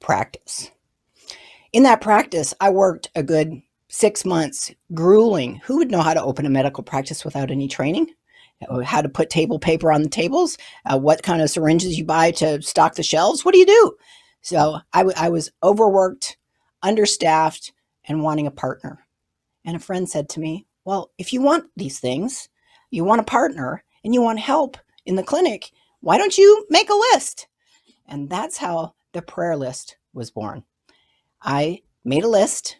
practice. 0.00 0.70
In 1.72 1.84
that 1.84 2.00
practice, 2.00 2.52
I 2.60 2.70
worked 2.70 3.10
a 3.14 3.22
good 3.22 3.62
six 3.88 4.24
months, 4.24 4.72
grueling. 4.92 5.60
Who 5.64 5.78
would 5.78 5.90
know 5.90 6.00
how 6.02 6.14
to 6.14 6.22
open 6.22 6.46
a 6.46 6.50
medical 6.50 6.82
practice 6.82 7.24
without 7.24 7.50
any 7.50 7.68
training? 7.68 8.08
Uh, 8.68 8.80
how 8.80 9.02
to 9.02 9.08
put 9.08 9.30
table 9.30 9.58
paper 9.58 9.92
on 9.92 10.02
the 10.02 10.08
tables? 10.08 10.58
Uh, 10.84 10.98
what 10.98 11.22
kind 11.22 11.42
of 11.42 11.50
syringes 11.50 11.98
you 11.98 12.04
buy 12.04 12.30
to 12.32 12.60
stock 12.62 12.94
the 12.94 13.02
shelves? 13.02 13.44
What 13.44 13.52
do 13.52 13.58
you 13.58 13.66
do? 13.66 13.96
So 14.42 14.80
I, 14.92 14.98
w- 14.98 15.16
I 15.16 15.30
was 15.30 15.50
overworked, 15.62 16.36
understaffed, 16.82 17.72
and 18.04 18.22
wanting 18.22 18.46
a 18.46 18.52
partner. 18.52 19.06
And 19.64 19.76
a 19.76 19.80
friend 19.80 20.08
said 20.08 20.28
to 20.30 20.40
me, 20.40 20.66
Well, 20.84 21.10
if 21.18 21.32
you 21.32 21.40
want 21.40 21.70
these 21.76 21.98
things, 22.00 22.48
you 22.90 23.04
want 23.04 23.20
a 23.20 23.24
partner, 23.24 23.84
and 24.04 24.12
you 24.12 24.20
want 24.20 24.40
help 24.40 24.76
in 25.06 25.16
the 25.16 25.22
clinic, 25.22 25.70
why 26.00 26.18
don't 26.18 26.36
you 26.36 26.66
make 26.68 26.90
a 26.90 27.14
list? 27.14 27.46
And 28.06 28.28
that's 28.28 28.58
how 28.58 28.94
the 29.12 29.22
prayer 29.22 29.56
list 29.56 29.96
was 30.12 30.30
born. 30.30 30.64
I 31.40 31.82
made 32.04 32.24
a 32.24 32.28
list. 32.28 32.78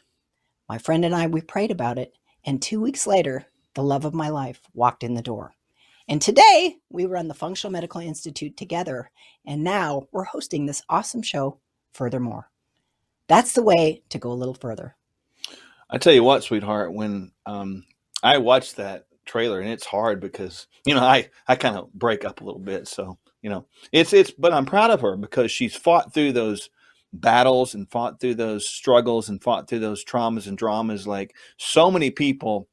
My 0.69 0.79
friend 0.79 1.05
and 1.05 1.15
I, 1.15 1.27
we 1.29 1.41
prayed 1.41 1.71
about 1.71 1.99
it. 1.99 2.13
And 2.45 2.61
two 2.61 2.81
weeks 2.81 3.07
later, 3.07 3.47
the 3.75 3.83
love 3.83 4.05
of 4.05 4.15
my 4.15 4.29
life 4.29 4.61
walked 4.75 5.05
in 5.05 5.15
the 5.15 5.23
door. 5.23 5.55
And 6.13 6.21
today, 6.21 6.77
we 6.91 7.07
run 7.07 7.29
the 7.29 7.33
Functional 7.33 7.73
Medical 7.73 8.03
Institute 8.03 8.55
together. 8.55 9.11
And 9.47 9.65
now 9.65 10.09
we're 10.13 10.25
hosting 10.25 10.67
this 10.67 10.83
awesome 10.91 11.23
show, 11.23 11.59
Furthermore. 11.95 12.51
That's 13.29 13.55
the 13.55 13.63
way 13.63 14.03
to 14.11 14.19
go 14.19 14.31
a 14.31 14.35
little 14.35 14.53
further. 14.53 14.95
I 15.89 15.97
tell 15.97 16.13
you 16.13 16.23
what, 16.23 16.45
sweetheart, 16.45 16.93
when 16.93 17.33
um, 17.47 17.87
I 18.23 18.37
watched 18.37 18.77
that 18.77 19.07
trailer, 19.25 19.63
and 19.63 19.71
it's 19.71 19.87
hard 19.87 20.21
because 20.21 20.67
you 20.85 20.95
know 20.95 21.01
I 21.01 21.31
I 21.49 21.57
kind 21.57 21.79
of 21.79 21.91
break 21.95 22.27
up 22.27 22.43
a 22.43 22.45
little 22.45 22.61
bit, 22.61 22.89
so 22.89 23.17
you 23.41 23.49
know 23.49 23.65
it's 23.91 24.13
it's. 24.13 24.33
But 24.33 24.53
I'm 24.53 24.67
proud 24.67 24.91
of 24.91 25.01
her 25.01 25.17
because 25.17 25.51
she's 25.51 25.75
fought 25.75 26.13
through 26.13 26.33
those 26.33 26.69
battles 27.15 27.75
and 27.75 27.91
fought 27.91 28.21
through 28.21 28.35
those 28.35 28.69
struggles 28.69 29.31
and 29.31 29.43
fought 29.43 29.67
through 29.67 29.81
those 29.81 30.05
traumas 30.05 30.47
and 30.47 30.59
dramas 30.59 31.07
like 31.07 31.35
so 31.57 31.91
many 31.91 32.11
people 32.11 32.69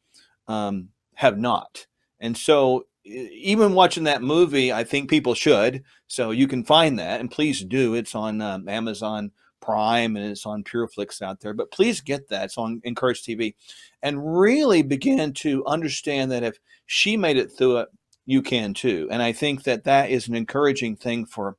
um, 0.50 0.90
have 1.14 1.38
not. 1.38 1.88
And 2.20 2.36
so 2.36 2.84
even 3.04 3.74
watching 3.74 4.04
that 4.04 4.22
movie, 4.22 4.72
I 4.72 4.84
think 4.84 5.10
people 5.10 5.34
should. 5.34 5.84
So 6.08 6.32
you 6.32 6.48
can 6.48 6.64
find 6.64 7.00
that, 7.00 7.20
and 7.20 7.32
please 7.32 7.64
do. 7.64 7.96
It's 7.96 8.16
on 8.16 8.42
um, 8.42 8.68
Amazon 8.68 9.32
Prime 9.62 10.16
and 10.16 10.26
it's 10.26 10.46
on 10.46 10.64
PureFlix 10.64 11.22
out 11.22 11.42
there. 11.42 11.54
But 11.54 11.72
please 11.72 12.02
get 12.02 12.30
that. 12.30 12.46
It's 12.46 12.58
on 12.58 12.82
Encourage 12.84 13.24
TV, 13.24 13.56
and 14.02 14.40
really 14.40 14.82
begin 14.82 15.34
to 15.34 15.66
understand 15.66 16.32
that 16.32 16.44
if 16.44 16.60
she 16.86 17.18
made 17.18 17.38
it 17.38 17.52
through 17.52 17.80
it, 17.80 17.90
you 18.26 18.42
can 18.42 18.74
too. 18.74 19.08
And 19.12 19.22
I 19.22 19.32
think 19.32 19.64
that 19.64 19.86
that 19.86 20.10
is 20.10 20.28
an 20.28 20.36
encouraging 20.36 20.96
thing 20.96 21.26
for 21.26 21.58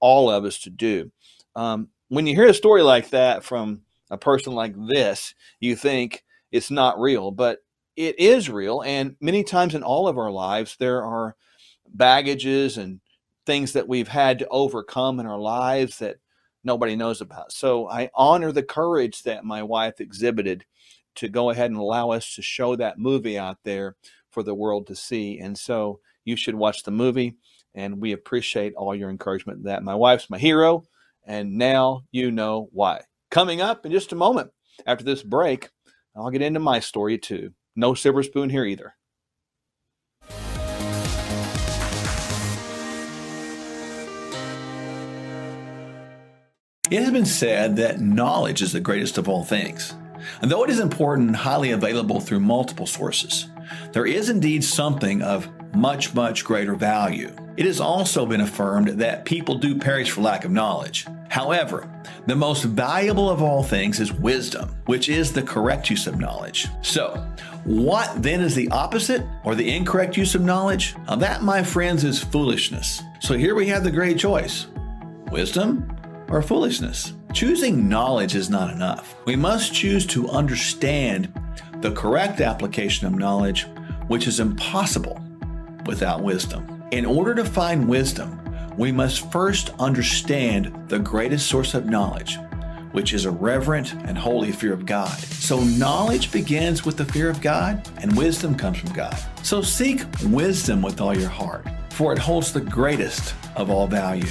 all 0.00 0.30
of 0.30 0.44
us 0.44 0.58
to 0.60 0.70
do. 0.70 1.10
Um, 1.54 1.88
when 2.08 2.26
you 2.26 2.34
hear 2.34 2.48
a 2.48 2.54
story 2.54 2.82
like 2.82 3.10
that 3.10 3.44
from 3.44 3.82
a 4.10 4.16
person 4.16 4.52
like 4.52 4.74
this, 4.88 5.34
you 5.60 5.76
think 5.76 6.24
it's 6.52 6.70
not 6.70 7.00
real, 7.00 7.30
but 7.30 7.58
it 7.96 8.18
is 8.18 8.50
real. 8.50 8.82
And 8.82 9.16
many 9.20 9.42
times 9.42 9.74
in 9.74 9.82
all 9.82 10.06
of 10.06 10.18
our 10.18 10.30
lives, 10.30 10.76
there 10.78 11.04
are 11.04 11.34
baggages 11.88 12.76
and 12.76 13.00
things 13.46 13.72
that 13.72 13.88
we've 13.88 14.08
had 14.08 14.38
to 14.40 14.48
overcome 14.48 15.20
in 15.20 15.26
our 15.26 15.38
lives 15.38 15.98
that 15.98 16.16
nobody 16.62 16.96
knows 16.96 17.20
about. 17.20 17.52
So 17.52 17.88
I 17.88 18.10
honor 18.14 18.52
the 18.52 18.62
courage 18.62 19.22
that 19.22 19.44
my 19.44 19.62
wife 19.62 20.00
exhibited 20.00 20.64
to 21.16 21.28
go 21.28 21.50
ahead 21.50 21.70
and 21.70 21.78
allow 21.78 22.10
us 22.10 22.34
to 22.34 22.42
show 22.42 22.76
that 22.76 22.98
movie 22.98 23.38
out 23.38 23.58
there 23.64 23.96
for 24.30 24.42
the 24.42 24.54
world 24.54 24.86
to 24.88 24.94
see. 24.96 25.38
And 25.38 25.56
so 25.56 26.00
you 26.24 26.36
should 26.36 26.56
watch 26.56 26.82
the 26.82 26.90
movie. 26.90 27.36
And 27.74 28.00
we 28.00 28.12
appreciate 28.12 28.74
all 28.74 28.94
your 28.94 29.10
encouragement 29.10 29.64
that 29.64 29.82
my 29.82 29.94
wife's 29.94 30.28
my 30.28 30.38
hero. 30.38 30.84
And 31.24 31.56
now 31.56 32.02
you 32.10 32.30
know 32.30 32.68
why. 32.72 33.02
Coming 33.30 33.60
up 33.60 33.86
in 33.86 33.92
just 33.92 34.12
a 34.12 34.16
moment 34.16 34.50
after 34.86 35.04
this 35.04 35.22
break, 35.22 35.70
I'll 36.14 36.30
get 36.30 36.42
into 36.42 36.60
my 36.60 36.80
story 36.80 37.18
too. 37.18 37.52
No 37.76 37.92
silver 37.92 38.22
spoon 38.22 38.48
here 38.48 38.64
either. 38.64 38.94
It 46.88 47.02
has 47.02 47.10
been 47.10 47.26
said 47.26 47.76
that 47.76 48.00
knowledge 48.00 48.62
is 48.62 48.72
the 48.72 48.80
greatest 48.80 49.18
of 49.18 49.28
all 49.28 49.44
things. 49.44 49.92
And 50.40 50.50
though 50.50 50.64
it 50.64 50.70
is 50.70 50.80
important 50.80 51.28
and 51.28 51.36
highly 51.36 51.72
available 51.72 52.20
through 52.20 52.40
multiple 52.40 52.86
sources, 52.86 53.48
there 53.92 54.06
is 54.06 54.30
indeed 54.30 54.64
something 54.64 55.20
of 55.20 55.48
much, 55.74 56.14
much 56.14 56.44
greater 56.44 56.74
value. 56.74 57.34
It 57.56 57.66
has 57.66 57.80
also 57.80 58.24
been 58.24 58.40
affirmed 58.40 58.88
that 59.00 59.24
people 59.24 59.56
do 59.56 59.78
perish 59.78 60.10
for 60.10 60.22
lack 60.22 60.44
of 60.44 60.50
knowledge. 60.50 61.06
However, 61.28 61.90
the 62.26 62.36
most 62.36 62.64
valuable 62.64 63.28
of 63.28 63.42
all 63.42 63.62
things 63.62 64.00
is 64.00 64.12
wisdom, 64.12 64.76
which 64.86 65.08
is 65.08 65.32
the 65.32 65.42
correct 65.42 65.90
use 65.90 66.06
of 66.06 66.18
knowledge. 66.18 66.68
So, 66.82 67.26
what 67.66 68.22
then 68.22 68.42
is 68.42 68.54
the 68.54 68.68
opposite 68.68 69.26
or 69.42 69.56
the 69.56 69.74
incorrect 69.74 70.16
use 70.16 70.36
of 70.36 70.42
knowledge? 70.42 70.94
Now, 71.08 71.16
that, 71.16 71.42
my 71.42 71.64
friends, 71.64 72.04
is 72.04 72.22
foolishness. 72.22 73.02
So, 73.18 73.36
here 73.36 73.56
we 73.56 73.66
have 73.66 73.82
the 73.82 73.90
great 73.90 74.18
choice 74.18 74.68
wisdom 75.32 75.92
or 76.28 76.42
foolishness. 76.42 77.12
Choosing 77.32 77.88
knowledge 77.88 78.36
is 78.36 78.48
not 78.48 78.72
enough. 78.72 79.16
We 79.26 79.34
must 79.34 79.74
choose 79.74 80.06
to 80.06 80.28
understand 80.28 81.32
the 81.80 81.90
correct 81.90 82.40
application 82.40 83.08
of 83.08 83.14
knowledge, 83.14 83.66
which 84.06 84.28
is 84.28 84.38
impossible 84.38 85.20
without 85.86 86.22
wisdom. 86.22 86.84
In 86.92 87.04
order 87.04 87.34
to 87.34 87.44
find 87.44 87.88
wisdom, 87.88 88.40
we 88.78 88.92
must 88.92 89.30
first 89.32 89.70
understand 89.80 90.72
the 90.88 91.00
greatest 91.00 91.48
source 91.48 91.74
of 91.74 91.86
knowledge, 91.86 92.38
which 92.96 93.12
is 93.12 93.26
a 93.26 93.30
reverent 93.30 93.92
and 94.06 94.16
holy 94.16 94.50
fear 94.50 94.72
of 94.72 94.86
God. 94.86 95.18
So, 95.18 95.60
knowledge 95.60 96.32
begins 96.32 96.86
with 96.86 96.96
the 96.96 97.04
fear 97.04 97.28
of 97.28 97.42
God, 97.42 97.86
and 97.98 98.16
wisdom 98.16 98.54
comes 98.54 98.78
from 98.78 98.90
God. 98.94 99.14
So, 99.42 99.60
seek 99.60 100.00
wisdom 100.28 100.80
with 100.80 100.98
all 100.98 101.14
your 101.14 101.28
heart, 101.28 101.66
for 101.90 102.14
it 102.14 102.18
holds 102.18 102.54
the 102.54 102.62
greatest 102.62 103.34
of 103.54 103.68
all 103.68 103.86
value. 103.86 104.24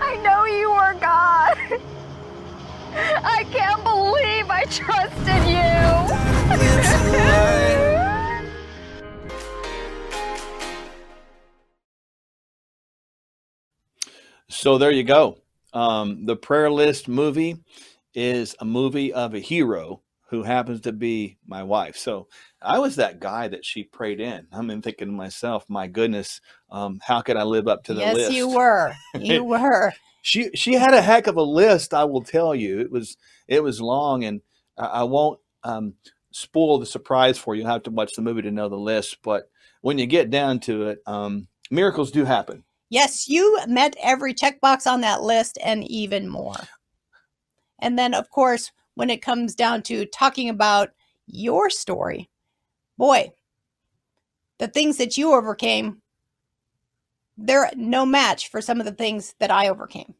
I 0.00 0.20
know 0.24 0.46
you 0.46 0.70
are 0.70 0.94
God. 0.94 1.56
I 3.22 3.46
can't 3.52 3.84
believe 3.84 4.50
I 4.50 4.64
trusted 4.64 5.46
you. 6.90 6.95
So 14.66 14.78
there 14.78 14.90
you 14.90 15.04
go. 15.04 15.38
Um, 15.72 16.26
the 16.26 16.34
prayer 16.34 16.72
list 16.72 17.06
movie 17.06 17.54
is 18.16 18.56
a 18.58 18.64
movie 18.64 19.12
of 19.12 19.32
a 19.32 19.38
hero 19.38 20.02
who 20.28 20.42
happens 20.42 20.80
to 20.80 20.92
be 20.92 21.38
my 21.46 21.62
wife. 21.62 21.96
So 21.96 22.26
I 22.60 22.80
was 22.80 22.96
that 22.96 23.20
guy 23.20 23.46
that 23.46 23.64
she 23.64 23.84
prayed 23.84 24.18
in. 24.18 24.48
I'm 24.50 24.68
in 24.70 24.82
thinking 24.82 25.06
to 25.06 25.12
myself, 25.12 25.64
my 25.68 25.86
goodness, 25.86 26.40
um, 26.68 26.98
how 27.00 27.20
could 27.20 27.36
I 27.36 27.44
live 27.44 27.68
up 27.68 27.84
to 27.84 27.94
the 27.94 28.00
yes, 28.00 28.16
list? 28.16 28.32
you 28.32 28.48
were. 28.48 28.92
You 29.20 29.44
were. 29.44 29.92
she 30.22 30.50
she 30.56 30.72
had 30.72 30.94
a 30.94 31.00
heck 31.00 31.28
of 31.28 31.36
a 31.36 31.42
list. 31.42 31.94
I 31.94 32.02
will 32.02 32.24
tell 32.24 32.52
you, 32.52 32.80
it 32.80 32.90
was 32.90 33.16
it 33.46 33.62
was 33.62 33.80
long, 33.80 34.24
and 34.24 34.40
I, 34.76 34.86
I 34.86 35.02
won't 35.04 35.38
um, 35.62 35.94
spoil 36.32 36.80
the 36.80 36.86
surprise 36.86 37.38
for 37.38 37.54
you. 37.54 37.62
You 37.62 37.68
have 37.68 37.84
to 37.84 37.92
watch 37.92 38.14
the 38.16 38.22
movie 38.22 38.42
to 38.42 38.50
know 38.50 38.68
the 38.68 38.74
list. 38.74 39.18
But 39.22 39.48
when 39.80 39.96
you 39.96 40.06
get 40.06 40.28
down 40.28 40.58
to 40.62 40.88
it, 40.88 41.02
um, 41.06 41.46
miracles 41.70 42.10
do 42.10 42.24
happen. 42.24 42.64
Yes, 42.88 43.28
you 43.28 43.58
met 43.66 43.96
every 44.02 44.32
checkbox 44.32 44.86
on 44.86 45.00
that 45.00 45.22
list 45.22 45.58
and 45.62 45.84
even 45.84 46.28
more. 46.28 46.56
And 47.78 47.98
then, 47.98 48.14
of 48.14 48.30
course, 48.30 48.70
when 48.94 49.10
it 49.10 49.22
comes 49.22 49.54
down 49.54 49.82
to 49.84 50.06
talking 50.06 50.48
about 50.48 50.90
your 51.26 51.68
story, 51.68 52.30
boy, 52.96 53.32
the 54.58 54.68
things 54.68 54.96
that 54.98 55.18
you 55.18 55.34
overcame, 55.34 56.00
they're 57.36 57.70
no 57.76 58.06
match 58.06 58.50
for 58.50 58.60
some 58.62 58.80
of 58.80 58.86
the 58.86 58.92
things 58.92 59.34
that 59.40 59.50
I 59.50 59.68
overcame. 59.68 60.14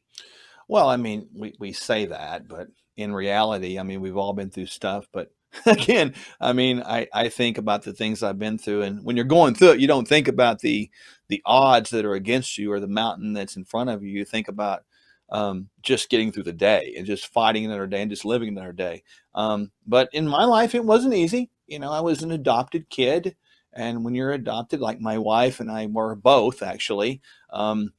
Well, 0.68 0.88
I 0.88 0.96
mean, 0.96 1.28
we, 1.32 1.54
we 1.58 1.72
say 1.72 2.06
that, 2.06 2.48
but 2.48 2.68
in 2.96 3.14
reality, 3.14 3.78
I 3.78 3.82
mean, 3.82 4.00
we've 4.00 4.16
all 4.16 4.32
been 4.32 4.50
through 4.50 4.66
stuff. 4.66 5.08
But 5.12 5.30
again, 5.66 6.14
I 6.40 6.52
mean, 6.52 6.82
I, 6.82 7.06
I 7.14 7.28
think 7.28 7.58
about 7.58 7.82
the 7.84 7.92
things 7.92 8.22
I've 8.22 8.38
been 8.38 8.58
through, 8.58 8.82
and 8.82 9.04
when 9.04 9.16
you're 9.16 9.24
going 9.24 9.54
through 9.54 9.72
it, 9.72 9.80
you 9.80 9.86
don't 9.86 10.08
think 10.08 10.28
about 10.28 10.58
the 10.58 10.90
the 11.28 11.42
odds 11.44 11.90
that 11.90 12.04
are 12.04 12.14
against 12.14 12.58
you 12.58 12.72
or 12.72 12.80
the 12.80 12.86
mountain 12.86 13.32
that's 13.32 13.56
in 13.56 13.64
front 13.64 13.90
of 13.90 14.04
you. 14.04 14.24
Think 14.24 14.48
about 14.48 14.84
um, 15.30 15.68
just 15.82 16.08
getting 16.08 16.30
through 16.32 16.44
the 16.44 16.52
day 16.52 16.94
and 16.96 17.06
just 17.06 17.26
fighting 17.26 17.64
another 17.64 17.86
day 17.86 18.02
and 18.02 18.10
just 18.10 18.24
living 18.24 18.48
another 18.48 18.72
day. 18.72 19.02
Um, 19.34 19.72
but 19.86 20.08
in 20.12 20.28
my 20.28 20.44
life, 20.44 20.74
it 20.74 20.84
wasn't 20.84 21.14
easy. 21.14 21.50
You 21.66 21.78
know, 21.78 21.90
I 21.90 22.00
was 22.00 22.22
an 22.22 22.32
adopted 22.32 22.88
kid. 22.88 23.36
And 23.72 24.04
when 24.04 24.14
you're 24.14 24.32
adopted, 24.32 24.80
like 24.80 25.00
my 25.00 25.18
wife 25.18 25.60
and 25.60 25.70
I 25.70 25.86
were 25.86 26.14
both 26.14 26.62
actually, 26.62 27.20
um, 27.50 27.92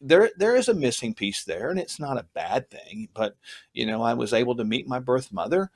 there 0.00 0.30
there 0.36 0.56
is 0.56 0.68
a 0.68 0.74
missing 0.74 1.14
piece 1.14 1.44
there, 1.44 1.70
and 1.70 1.78
it's 1.78 2.00
not 2.00 2.16
a 2.16 2.26
bad 2.34 2.70
thing. 2.70 3.08
But 3.14 3.36
you 3.72 3.86
know, 3.86 4.02
I 4.02 4.14
was 4.14 4.32
able 4.32 4.56
to 4.56 4.64
meet 4.64 4.88
my 4.88 4.98
birth 4.98 5.32
mother, 5.32 5.70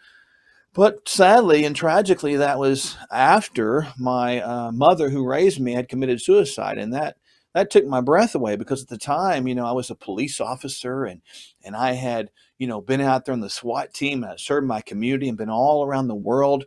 but 0.74 1.08
sadly 1.08 1.64
and 1.64 1.76
tragically, 1.76 2.36
that 2.36 2.58
was 2.58 2.96
after 3.10 3.86
my 3.96 4.40
uh, 4.40 4.72
mother, 4.72 5.08
who 5.08 5.26
raised 5.26 5.60
me, 5.60 5.72
had 5.72 5.88
committed 5.88 6.20
suicide, 6.20 6.78
and 6.78 6.92
that 6.92 7.16
that 7.54 7.70
took 7.70 7.86
my 7.86 8.00
breath 8.00 8.34
away 8.34 8.56
because 8.56 8.82
at 8.82 8.88
the 8.88 8.98
time, 8.98 9.46
you 9.46 9.54
know, 9.54 9.64
I 9.64 9.72
was 9.72 9.88
a 9.88 9.94
police 9.94 10.40
officer 10.40 11.04
and 11.04 11.22
and 11.64 11.76
I 11.76 11.92
had, 11.92 12.30
you 12.58 12.66
know, 12.66 12.80
been 12.80 13.00
out 13.00 13.24
there 13.24 13.32
on 13.32 13.40
the 13.40 13.48
SWAT 13.48 13.94
team 13.94 14.24
and 14.24 14.32
I 14.32 14.36
served 14.36 14.66
my 14.66 14.80
community 14.80 15.28
and 15.28 15.38
been 15.38 15.48
all 15.48 15.84
around 15.84 16.08
the 16.08 16.14
world, 16.16 16.64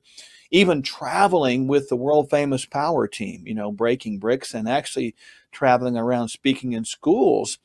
even 0.51 0.81
traveling 0.81 1.67
with 1.67 1.89
the 1.89 1.97
world 1.97 2.29
famous 2.29 2.65
power 2.65 3.07
team, 3.07 3.43
you 3.45 3.53
know, 3.53 3.71
breaking 3.73 4.19
bricks 4.19 4.53
and 4.53 4.69
actually 4.69 5.15
traveling 5.51 5.97
around 5.97 6.29
speaking 6.29 6.71
in 6.71 6.85
schools 6.85 7.59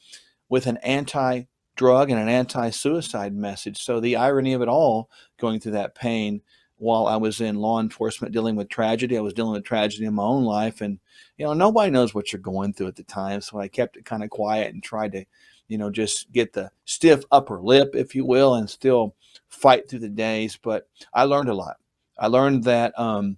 with 0.48 0.66
an 0.66 0.78
anti 0.78 1.44
drug 1.76 2.10
and 2.10 2.20
an 2.20 2.28
anti 2.28 2.70
suicide 2.70 3.34
message. 3.34 3.82
So 3.82 4.00
the 4.00 4.16
irony 4.16 4.52
of 4.52 4.62
it 4.62 4.68
all, 4.68 5.10
going 5.38 5.60
through 5.60 5.72
that 5.72 5.94
pain 5.94 6.42
while 6.82 7.06
I 7.06 7.16
was 7.16 7.40
in 7.40 7.54
law 7.54 7.80
enforcement 7.80 8.34
dealing 8.34 8.56
with 8.56 8.68
tragedy, 8.68 9.16
I 9.16 9.20
was 9.20 9.34
dealing 9.34 9.52
with 9.52 9.62
tragedy 9.62 10.04
in 10.04 10.14
my 10.14 10.24
own 10.24 10.42
life. 10.42 10.80
And, 10.80 10.98
you 11.36 11.46
know, 11.46 11.52
nobody 11.52 11.92
knows 11.92 12.12
what 12.12 12.32
you're 12.32 12.42
going 12.42 12.72
through 12.72 12.88
at 12.88 12.96
the 12.96 13.04
time. 13.04 13.40
So 13.40 13.60
I 13.60 13.68
kept 13.68 13.96
it 13.96 14.04
kind 14.04 14.24
of 14.24 14.30
quiet 14.30 14.74
and 14.74 14.82
tried 14.82 15.12
to, 15.12 15.24
you 15.68 15.78
know, 15.78 15.90
just 15.90 16.32
get 16.32 16.52
the 16.52 16.72
stiff 16.84 17.22
upper 17.30 17.60
lip, 17.60 17.94
if 17.94 18.16
you 18.16 18.24
will, 18.24 18.54
and 18.56 18.68
still 18.68 19.14
fight 19.48 19.88
through 19.88 20.00
the 20.00 20.08
days. 20.08 20.58
But 20.60 20.88
I 21.14 21.22
learned 21.22 21.50
a 21.50 21.54
lot. 21.54 21.76
I 22.18 22.26
learned 22.26 22.64
that 22.64 22.98
um, 22.98 23.36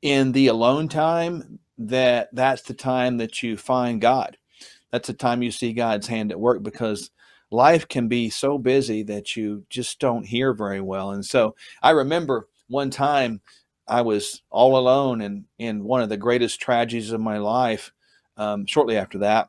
in 0.00 0.32
the 0.32 0.46
alone 0.46 0.88
time, 0.88 1.58
that 1.76 2.30
that's 2.32 2.62
the 2.62 2.74
time 2.74 3.18
that 3.18 3.42
you 3.42 3.58
find 3.58 4.00
God. 4.00 4.38
That's 4.90 5.08
the 5.08 5.12
time 5.12 5.42
you 5.42 5.50
see 5.50 5.74
God's 5.74 6.06
hand 6.06 6.32
at 6.32 6.40
work 6.40 6.62
because 6.62 7.10
life 7.50 7.86
can 7.88 8.08
be 8.08 8.30
so 8.30 8.58
busy 8.58 9.02
that 9.04 9.36
you 9.36 9.64
just 9.70 9.98
don't 9.98 10.24
hear 10.24 10.52
very 10.52 10.80
well. 10.80 11.12
And 11.12 11.24
so 11.24 11.54
I 11.82 11.90
remember 11.90 12.48
one 12.68 12.90
time 12.90 13.40
I 13.86 14.02
was 14.02 14.42
all 14.50 14.76
alone 14.76 15.20
and 15.20 15.44
in 15.58 15.84
one 15.84 16.02
of 16.02 16.08
the 16.08 16.16
greatest 16.16 16.60
tragedies 16.60 17.12
of 17.12 17.20
my 17.20 17.38
life 17.38 17.92
um, 18.36 18.66
shortly 18.66 18.96
after 18.96 19.18
that. 19.18 19.48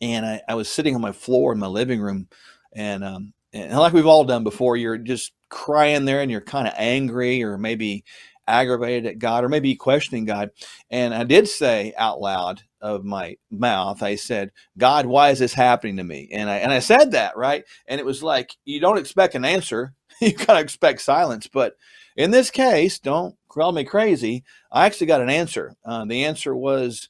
And 0.00 0.24
I, 0.24 0.40
I, 0.48 0.54
was 0.54 0.68
sitting 0.68 0.94
on 0.94 1.00
my 1.00 1.12
floor 1.12 1.52
in 1.52 1.58
my 1.60 1.68
living 1.68 2.00
room 2.00 2.26
and, 2.72 3.04
um, 3.04 3.32
and 3.52 3.78
like 3.78 3.92
we've 3.92 4.06
all 4.06 4.24
done 4.24 4.42
before, 4.42 4.76
you're 4.76 4.98
just 4.98 5.32
crying 5.48 6.04
there 6.04 6.22
and 6.22 6.30
you're 6.30 6.40
kind 6.40 6.66
of 6.66 6.74
angry 6.76 7.44
or 7.44 7.56
maybe 7.56 8.04
aggravated 8.46 9.06
at 9.06 9.18
God 9.18 9.44
or 9.44 9.48
maybe 9.48 9.74
questioning 9.74 10.24
God. 10.24 10.50
And 10.90 11.14
I 11.14 11.24
did 11.24 11.48
say 11.48 11.94
out 11.96 12.20
loud 12.20 12.62
of 12.80 13.04
my 13.04 13.36
mouth, 13.50 14.02
I 14.02 14.16
said, 14.16 14.52
God, 14.78 15.06
why 15.06 15.30
is 15.30 15.38
this 15.38 15.54
happening 15.54 15.96
to 15.96 16.04
me? 16.04 16.28
And 16.32 16.48
I 16.48 16.56
and 16.58 16.72
I 16.72 16.78
said 16.78 17.12
that, 17.12 17.36
right? 17.36 17.64
And 17.86 18.00
it 18.00 18.06
was 18.06 18.22
like 18.22 18.56
you 18.64 18.80
don't 18.80 18.98
expect 18.98 19.34
an 19.34 19.44
answer. 19.44 19.94
you 20.20 20.32
kind 20.32 20.58
of 20.58 20.64
expect 20.64 21.00
silence. 21.02 21.46
But 21.46 21.76
in 22.16 22.30
this 22.30 22.50
case, 22.50 22.98
don't 22.98 23.36
call 23.48 23.72
me 23.72 23.84
crazy. 23.84 24.44
I 24.70 24.86
actually 24.86 25.08
got 25.08 25.20
an 25.20 25.30
answer. 25.30 25.76
Uh, 25.84 26.04
the 26.04 26.24
answer 26.24 26.54
was, 26.54 27.08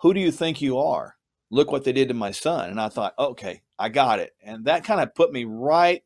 Who 0.00 0.14
do 0.14 0.20
you 0.20 0.30
think 0.30 0.60
you 0.60 0.78
are? 0.78 1.16
Look 1.50 1.72
what 1.72 1.84
they 1.84 1.92
did 1.92 2.08
to 2.08 2.14
my 2.14 2.30
son. 2.30 2.70
And 2.70 2.80
I 2.80 2.88
thought, 2.88 3.14
okay, 3.18 3.62
I 3.76 3.88
got 3.88 4.20
it. 4.20 4.32
And 4.42 4.66
that 4.66 4.84
kind 4.84 5.00
of 5.00 5.14
put 5.16 5.32
me 5.32 5.44
right 5.44 6.04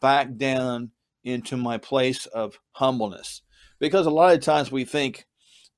back 0.00 0.36
down 0.36 0.92
into 1.24 1.56
my 1.56 1.78
place 1.78 2.26
of 2.26 2.60
humbleness 2.72 3.42
because 3.78 4.06
a 4.06 4.10
lot 4.10 4.34
of 4.34 4.40
times 4.40 4.70
we 4.70 4.84
think 4.84 5.26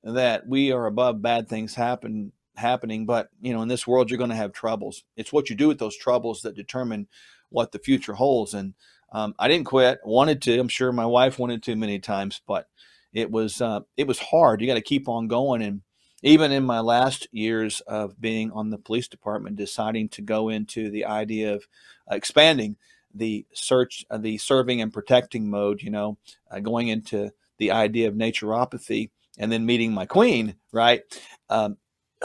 that 0.03 0.47
we 0.47 0.71
are 0.71 0.85
above 0.85 1.21
bad 1.21 1.47
things 1.47 1.75
happen 1.75 2.31
happening 2.55 3.05
but 3.05 3.29
you 3.41 3.53
know 3.53 3.61
in 3.61 3.67
this 3.67 3.87
world 3.87 4.09
you're 4.09 4.17
going 4.17 4.29
to 4.29 4.35
have 4.35 4.51
troubles. 4.51 5.03
It's 5.15 5.33
what 5.33 5.49
you 5.49 5.55
do 5.55 5.67
with 5.67 5.79
those 5.79 5.97
troubles 5.97 6.41
that 6.41 6.55
determine 6.55 7.07
what 7.49 7.71
the 7.71 7.79
future 7.79 8.13
holds. 8.13 8.53
And 8.53 8.73
um, 9.11 9.35
i 9.39 9.47
didn't 9.47 9.65
quit. 9.65 9.99
Wanted 10.03 10.41
to. 10.43 10.59
I'm 10.59 10.67
sure 10.67 10.91
my 10.91 11.05
wife 11.05 11.39
wanted 11.39 11.63
to 11.63 11.75
many 11.75 11.99
times 11.99 12.41
but 12.47 12.67
it 13.13 13.29
was 13.29 13.61
uh, 13.61 13.81
it 13.97 14.07
was 14.07 14.19
hard. 14.19 14.61
You 14.61 14.67
got 14.67 14.75
to 14.75 14.81
keep 14.81 15.07
on 15.09 15.27
going. 15.27 15.61
And 15.61 15.81
even 16.23 16.51
in 16.51 16.63
my 16.63 16.79
last 16.79 17.27
years 17.31 17.81
of 17.81 18.19
being 18.19 18.51
on 18.51 18.69
the 18.69 18.77
police 18.77 19.07
department 19.07 19.55
deciding 19.55 20.09
to 20.09 20.21
go 20.21 20.49
into 20.49 20.89
the 20.89 21.05
idea 21.05 21.53
of 21.53 21.67
expanding 22.09 22.77
the 23.13 23.45
search 23.53 24.05
the 24.19 24.37
serving 24.37 24.81
and 24.81 24.93
protecting 24.93 25.49
mode 25.49 25.81
you 25.81 25.89
know 25.89 26.17
uh, 26.49 26.59
going 26.59 26.87
into 26.87 27.29
the 27.61 27.71
idea 27.71 28.07
of 28.07 28.15
naturopathy 28.15 29.11
and 29.37 29.51
then 29.51 29.67
meeting 29.67 29.93
my 29.93 30.07
queen, 30.07 30.55
right? 30.73 31.03
Um, 31.47 31.77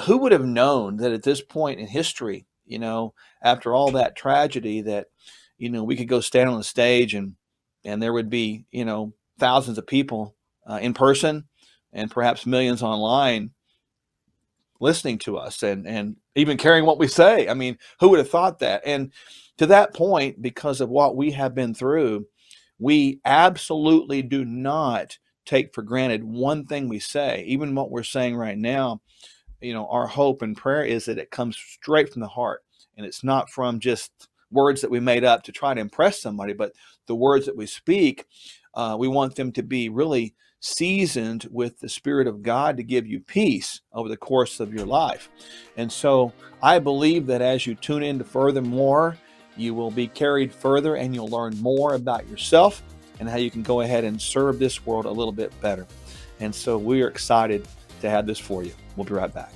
who 0.06 0.16
would 0.16 0.32
have 0.32 0.46
known 0.46 0.96
that 0.96 1.12
at 1.12 1.22
this 1.22 1.42
point 1.42 1.78
in 1.78 1.86
history, 1.86 2.46
you 2.64 2.78
know, 2.78 3.12
after 3.42 3.74
all 3.74 3.90
that 3.92 4.16
tragedy, 4.16 4.80
that 4.80 5.08
you 5.58 5.68
know 5.68 5.84
we 5.84 5.94
could 5.94 6.08
go 6.08 6.20
stand 6.20 6.48
on 6.48 6.56
the 6.56 6.64
stage 6.64 7.12
and 7.14 7.34
and 7.84 8.02
there 8.02 8.14
would 8.14 8.30
be 8.30 8.64
you 8.70 8.86
know 8.86 9.12
thousands 9.38 9.76
of 9.76 9.86
people 9.86 10.34
uh, 10.68 10.78
in 10.80 10.94
person 10.94 11.44
and 11.92 12.10
perhaps 12.10 12.46
millions 12.46 12.82
online 12.82 13.50
listening 14.80 15.18
to 15.18 15.36
us 15.36 15.62
and 15.62 15.86
and 15.86 16.16
even 16.34 16.56
caring 16.56 16.86
what 16.86 16.98
we 16.98 17.08
say. 17.08 17.46
I 17.46 17.52
mean, 17.52 17.76
who 18.00 18.08
would 18.08 18.20
have 18.20 18.30
thought 18.30 18.60
that? 18.60 18.80
And 18.86 19.12
to 19.58 19.66
that 19.66 19.92
point, 19.92 20.40
because 20.40 20.80
of 20.80 20.88
what 20.88 21.14
we 21.14 21.32
have 21.32 21.54
been 21.54 21.74
through, 21.74 22.26
we 22.78 23.20
absolutely 23.26 24.22
do 24.22 24.46
not 24.46 25.18
take 25.46 25.72
for 25.74 25.82
granted 25.82 26.24
one 26.24 26.66
thing 26.66 26.88
we 26.88 26.98
say, 26.98 27.44
even 27.46 27.74
what 27.74 27.90
we're 27.90 28.02
saying 28.02 28.36
right 28.36 28.58
now. 28.58 29.00
You 29.60 29.72
know, 29.72 29.86
our 29.88 30.06
hope 30.06 30.42
and 30.42 30.56
prayer 30.56 30.84
is 30.84 31.06
that 31.06 31.18
it 31.18 31.30
comes 31.30 31.56
straight 31.56 32.12
from 32.12 32.20
the 32.20 32.28
heart 32.28 32.62
and 32.96 33.06
it's 33.06 33.24
not 33.24 33.48
from 33.48 33.80
just 33.80 34.10
words 34.50 34.80
that 34.82 34.90
we 34.90 35.00
made 35.00 35.24
up 35.24 35.42
to 35.44 35.52
try 35.52 35.72
to 35.74 35.80
impress 35.80 36.20
somebody, 36.20 36.52
but 36.52 36.72
the 37.06 37.14
words 37.14 37.46
that 37.46 37.56
we 37.56 37.66
speak, 37.66 38.26
uh, 38.74 38.96
we 38.98 39.08
want 39.08 39.34
them 39.34 39.52
to 39.52 39.62
be 39.62 39.88
really 39.88 40.34
seasoned 40.60 41.46
with 41.50 41.78
the 41.80 41.88
Spirit 41.88 42.26
of 42.26 42.42
God 42.42 42.76
to 42.76 42.82
give 42.82 43.06
you 43.06 43.20
peace 43.20 43.80
over 43.92 44.08
the 44.08 44.16
course 44.16 44.60
of 44.60 44.74
your 44.74 44.86
life. 44.86 45.30
And 45.76 45.90
so 45.90 46.32
I 46.62 46.78
believe 46.78 47.26
that 47.26 47.40
as 47.40 47.66
you 47.66 47.74
tune 47.74 48.02
in 48.02 48.18
to 48.18 48.24
furthermore, 48.24 49.16
you 49.56 49.74
will 49.74 49.90
be 49.90 50.06
carried 50.06 50.52
further 50.52 50.96
and 50.96 51.14
you'll 51.14 51.28
learn 51.28 51.58
more 51.60 51.94
about 51.94 52.28
yourself 52.28 52.82
and 53.20 53.28
how 53.28 53.36
you 53.36 53.50
can 53.50 53.62
go 53.62 53.80
ahead 53.80 54.04
and 54.04 54.20
serve 54.20 54.58
this 54.58 54.84
world 54.86 55.04
a 55.04 55.10
little 55.10 55.32
bit 55.32 55.52
better. 55.60 55.86
And 56.40 56.54
so 56.54 56.78
we 56.78 57.02
are 57.02 57.08
excited 57.08 57.66
to 58.00 58.10
have 58.10 58.26
this 58.26 58.38
for 58.38 58.62
you. 58.62 58.72
We'll 58.96 59.04
be 59.06 59.14
right 59.14 59.32
back. 59.32 59.52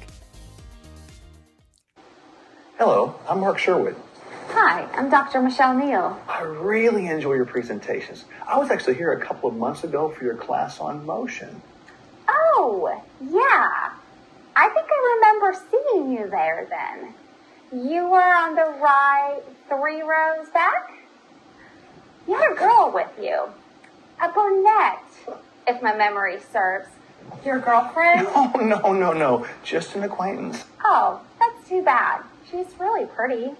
Hello, 2.78 3.18
I'm 3.28 3.40
Mark 3.40 3.58
Sherwood. 3.58 3.96
Hi, 4.48 4.88
I'm 4.94 5.10
Dr. 5.10 5.42
Michelle 5.42 5.74
Neal. 5.74 6.18
I 6.28 6.42
really 6.42 7.06
enjoy 7.06 7.34
your 7.34 7.44
presentations. 7.44 8.24
I 8.48 8.58
was 8.58 8.70
actually 8.70 8.94
here 8.94 9.12
a 9.12 9.20
couple 9.20 9.48
of 9.48 9.56
months 9.56 9.84
ago 9.84 10.08
for 10.08 10.24
your 10.24 10.34
class 10.34 10.80
on 10.80 11.04
motion. 11.04 11.60
Oh, 12.28 13.02
yeah. 13.20 13.92
I 14.56 14.68
think 14.68 14.88
I 14.90 15.16
remember 15.16 15.58
seeing 15.70 16.12
you 16.12 16.28
there 16.28 16.66
then. 16.68 17.14
You 17.86 18.08
were 18.08 18.18
on 18.18 18.56
the 18.56 18.74
right 18.80 19.42
three 19.68 20.02
rows 20.02 20.48
back? 20.48 20.99
You 22.26 22.34
had 22.34 22.52
a 22.52 22.54
girl 22.54 22.90
with 22.92 23.10
you. 23.20 23.48
A 24.22 24.28
brunette, 24.28 25.38
if 25.66 25.82
my 25.82 25.94
memory 25.96 26.38
serves. 26.52 26.88
Your 27.44 27.58
girlfriend? 27.58 28.26
No, 28.36 28.52
no, 28.60 28.92
no, 28.92 29.12
no. 29.12 29.46
Just 29.64 29.94
an 29.94 30.02
acquaintance. 30.02 30.64
Oh, 30.84 31.20
that's 31.38 31.68
too 31.68 31.82
bad. 31.82 32.22
She's 32.50 32.66
really 32.78 33.06
pretty. 33.06 33.52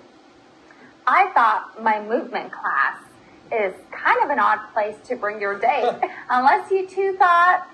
I 1.07 1.31
thought 1.33 1.83
my 1.83 2.01
movement 2.01 2.53
class 2.53 3.01
is 3.51 3.75
kind 3.91 4.23
of 4.23 4.31
an 4.31 4.39
odd 4.39 4.61
place 4.73 4.97
to 5.09 5.17
bring 5.17 5.41
your 5.41 5.59
date, 5.59 5.93
unless 6.31 6.71
you 6.71 6.87
two 6.87 7.17
thought 7.17 7.67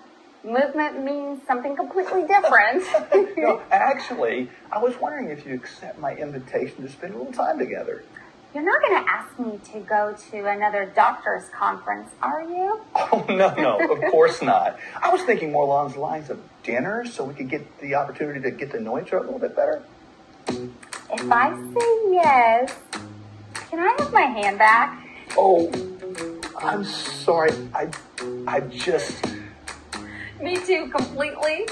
movement 0.45 1.05
means 1.05 1.41
something 1.47 1.75
completely 1.77 2.23
different. 2.27 2.85
no, 3.37 3.61
actually, 3.71 4.49
I 4.71 4.79
was 4.79 4.99
wondering 5.01 5.31
if 5.31 5.45
you 5.45 5.55
accept 5.55 5.99
my 5.99 6.15
invitation 6.15 6.83
to 6.83 6.89
spend 6.91 7.15
a 7.15 7.19
little 7.19 7.33
time 7.33 7.59
together. 7.59 8.05
You're 8.57 8.65
not 8.65 8.81
going 8.81 9.05
to 9.05 9.11
ask 9.11 9.39
me 9.39 9.61
to 9.75 9.81
go 9.81 10.17
to 10.31 10.47
another 10.47 10.91
doctor's 10.97 11.47
conference, 11.51 12.09
are 12.23 12.41
you? 12.41 12.81
Oh, 12.95 13.23
no, 13.29 13.53
no, 13.53 13.93
of 13.93 14.01
course 14.11 14.41
not. 14.41 14.81
I 15.03 15.11
was 15.11 15.21
thinking 15.25 15.53
more 15.53 15.65
along 15.65 15.93
the 15.93 16.01
lines 16.01 16.31
of 16.31 16.41
dinner 16.63 17.05
so 17.05 17.25
we 17.25 17.35
could 17.35 17.51
get 17.51 17.81
the 17.81 17.97
opportunity 17.97 18.41
to 18.41 18.51
get 18.51 18.71
to 18.71 18.81
know 18.81 18.99
each 18.99 19.09
other 19.09 19.19
a 19.19 19.31
little 19.31 19.39
bit 19.39 19.55
better. 19.55 19.83
If 20.49 21.31
I 21.31 21.55
say 21.75 22.13
yes, 22.15 22.75
can 23.69 23.79
I 23.79 23.95
have 23.99 24.11
my 24.11 24.23
hand 24.23 24.57
back? 24.57 25.07
Oh, 25.37 25.71
I'm 26.57 26.83
sorry. 26.83 27.51
I, 27.75 27.91
I 28.47 28.61
just. 28.61 29.23
Me 30.41 30.57
too, 30.65 30.89
completely. 30.89 31.67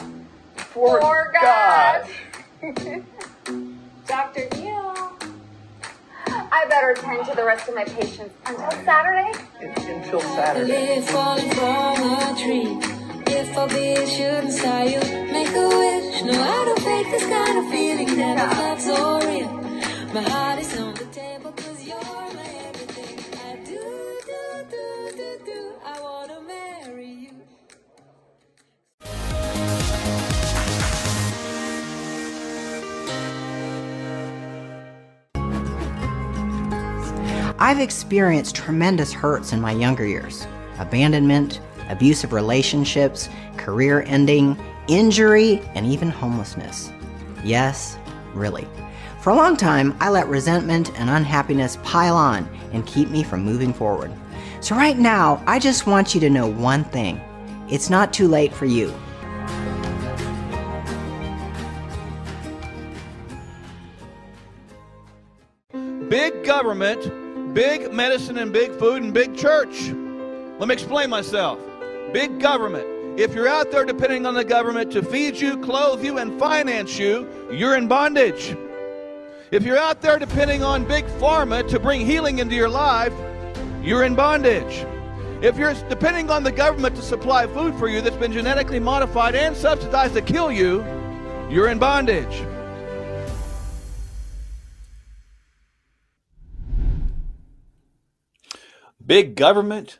For, 0.56 1.00
For 1.00 1.32
God. 1.40 2.06
God. 2.60 3.04
Dr. 4.06 4.48
Neal. 6.54 6.62
I 6.62 6.66
better 6.68 6.90
attend 6.90 7.26
to 7.26 7.34
the 7.34 7.44
rest 7.44 7.68
of 7.68 7.74
my 7.74 7.84
patients 7.84 8.34
until 8.46 8.70
Saturday. 8.84 9.32
Until 9.60 10.20
Saturday. 10.20 10.96
Leaf 10.96 11.10
falling 11.10 11.50
from 11.50 12.02
a 12.02 12.36
tree. 12.38 12.78
If 13.26 13.56
a 13.56 13.66
bee 13.66 14.06
should 14.06 14.44
inside 14.44 14.90
you, 14.92 15.00
make 15.32 15.48
a 15.48 15.68
wish. 15.68 16.22
No, 16.22 16.32
I 16.32 16.64
don't 16.64 16.80
fake 16.80 17.10
this 17.10 17.26
kind 17.26 17.58
of 17.58 17.70
feeling. 17.70 18.16
Never 18.16 18.54
felt 18.54 18.80
so 18.80 19.20
real. 19.26 19.48
My 20.12 20.22
heart 20.22 20.60
is 20.60 20.78
on 20.78 20.93
I've 37.64 37.80
experienced 37.80 38.56
tremendous 38.56 39.10
hurts 39.10 39.54
in 39.54 39.60
my 39.62 39.72
younger 39.72 40.06
years 40.06 40.46
abandonment, 40.78 41.62
abusive 41.88 42.34
relationships, 42.34 43.30
career 43.56 44.02
ending, 44.06 44.62
injury, 44.86 45.62
and 45.74 45.86
even 45.86 46.10
homelessness. 46.10 46.92
Yes, 47.42 47.96
really. 48.34 48.68
For 49.18 49.30
a 49.30 49.34
long 49.34 49.56
time, 49.56 49.96
I 49.98 50.10
let 50.10 50.28
resentment 50.28 50.92
and 51.00 51.08
unhappiness 51.08 51.78
pile 51.82 52.16
on 52.16 52.46
and 52.74 52.86
keep 52.86 53.08
me 53.08 53.22
from 53.22 53.42
moving 53.42 53.72
forward. 53.72 54.12
So, 54.60 54.76
right 54.76 54.98
now, 54.98 55.42
I 55.46 55.58
just 55.58 55.86
want 55.86 56.14
you 56.14 56.20
to 56.20 56.28
know 56.28 56.46
one 56.46 56.84
thing 56.84 57.18
it's 57.70 57.88
not 57.88 58.12
too 58.12 58.28
late 58.28 58.52
for 58.52 58.66
you. 58.66 58.92
Big 66.10 66.44
government, 66.44 67.23
big 67.54 67.92
medicine, 67.92 68.36
and 68.38 68.52
big 68.52 68.72
food, 68.78 69.02
and 69.02 69.14
big 69.14 69.36
church. 69.36 69.90
Let 70.58 70.68
me 70.68 70.74
explain 70.74 71.08
myself. 71.08 71.58
Big 72.12 72.40
government. 72.40 72.86
If 73.18 73.32
you're 73.32 73.48
out 73.48 73.70
there 73.70 73.84
depending 73.84 74.26
on 74.26 74.34
the 74.34 74.44
government 74.44 74.90
to 74.92 75.02
feed 75.02 75.36
you, 75.36 75.56
clothe 75.58 76.04
you, 76.04 76.18
and 76.18 76.38
finance 76.38 76.98
you, 76.98 77.28
you're 77.52 77.76
in 77.76 77.86
bondage. 77.86 78.56
If 79.52 79.62
you're 79.62 79.78
out 79.78 80.00
there 80.00 80.18
depending 80.18 80.64
on 80.64 80.84
big 80.84 81.04
pharma 81.20 81.66
to 81.68 81.78
bring 81.78 82.04
healing 82.04 82.40
into 82.40 82.56
your 82.56 82.68
life, 82.68 83.12
you're 83.82 84.02
in 84.02 84.16
bondage. 84.16 84.84
If 85.42 85.56
you're 85.56 85.74
depending 85.88 86.30
on 86.30 86.42
the 86.42 86.50
government 86.50 86.96
to 86.96 87.02
supply 87.02 87.46
food 87.46 87.74
for 87.76 87.86
you 87.86 88.00
that's 88.00 88.16
been 88.16 88.32
genetically 88.32 88.80
modified 88.80 89.36
and 89.36 89.56
subsidized 89.56 90.14
to 90.14 90.22
kill 90.22 90.50
you, 90.50 90.82
you're 91.48 91.68
in 91.68 91.78
bondage. 91.78 92.44
Big 99.06 99.36
government, 99.36 99.98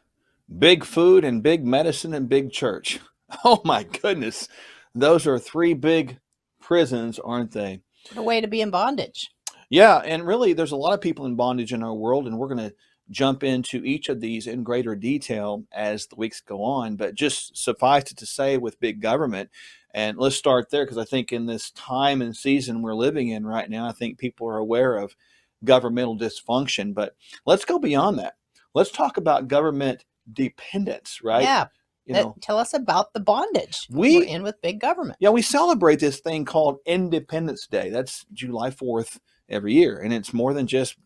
big 0.58 0.84
food, 0.84 1.24
and 1.24 1.42
big 1.42 1.64
medicine, 1.66 2.14
and 2.14 2.28
big 2.28 2.52
church. 2.52 3.00
Oh 3.44 3.62
my 3.64 3.82
goodness. 3.82 4.48
Those 4.94 5.26
are 5.26 5.40
three 5.40 5.74
big 5.74 6.18
prisons, 6.60 7.18
aren't 7.18 7.50
they? 7.50 7.80
What 8.12 8.20
a 8.20 8.22
way 8.22 8.40
to 8.40 8.46
be 8.46 8.60
in 8.60 8.70
bondage. 8.70 9.30
Yeah, 9.70 9.96
and 9.96 10.24
really, 10.24 10.52
there's 10.52 10.70
a 10.70 10.76
lot 10.76 10.92
of 10.92 11.00
people 11.00 11.26
in 11.26 11.34
bondage 11.34 11.72
in 11.72 11.82
our 11.82 11.94
world, 11.94 12.28
and 12.28 12.38
we're 12.38 12.54
going 12.54 12.68
to 12.68 12.74
jump 13.10 13.42
into 13.42 13.84
each 13.84 14.08
of 14.08 14.20
these 14.20 14.46
in 14.46 14.62
greater 14.62 14.94
detail 14.94 15.64
as 15.72 16.06
the 16.06 16.16
weeks 16.16 16.40
go 16.40 16.62
on. 16.62 16.94
But 16.94 17.16
just 17.16 17.56
suffice 17.56 18.12
it 18.12 18.18
to 18.18 18.26
say, 18.26 18.56
with 18.56 18.78
big 18.78 19.00
government, 19.00 19.50
and 19.92 20.16
let's 20.16 20.36
start 20.36 20.70
there 20.70 20.84
because 20.84 20.98
I 20.98 21.04
think 21.04 21.32
in 21.32 21.46
this 21.46 21.70
time 21.72 22.22
and 22.22 22.36
season 22.36 22.82
we're 22.82 22.94
living 22.94 23.28
in 23.28 23.46
right 23.46 23.68
now, 23.68 23.88
I 23.88 23.92
think 23.92 24.18
people 24.18 24.48
are 24.48 24.58
aware 24.58 24.96
of 24.96 25.16
governmental 25.64 26.16
dysfunction. 26.16 26.94
But 26.94 27.16
let's 27.46 27.64
go 27.64 27.78
beyond 27.78 28.18
that. 28.18 28.34
Let's 28.74 28.90
talk 28.90 29.16
about 29.16 29.48
government 29.48 30.04
dependence, 30.32 31.20
right? 31.22 31.42
Yeah. 31.42 31.66
You 32.06 32.14
know, 32.14 32.36
tell 32.42 32.58
us 32.58 32.74
about 32.74 33.14
the 33.14 33.20
bondage 33.20 33.86
We- 33.88 34.18
we're 34.18 34.24
in 34.24 34.42
with 34.42 34.60
big 34.60 34.78
government. 34.78 35.16
yeah, 35.20 35.30
we 35.30 35.40
celebrate 35.40 36.00
this 36.00 36.20
thing 36.20 36.44
called 36.44 36.78
Independence 36.84 37.66
Day. 37.66 37.88
That's 37.88 38.26
July 38.32 38.70
4th 38.70 39.18
every 39.48 39.72
year. 39.72 39.98
And 39.98 40.12
it's 40.12 40.34
more 40.34 40.52
than 40.52 40.66
just 40.66 40.96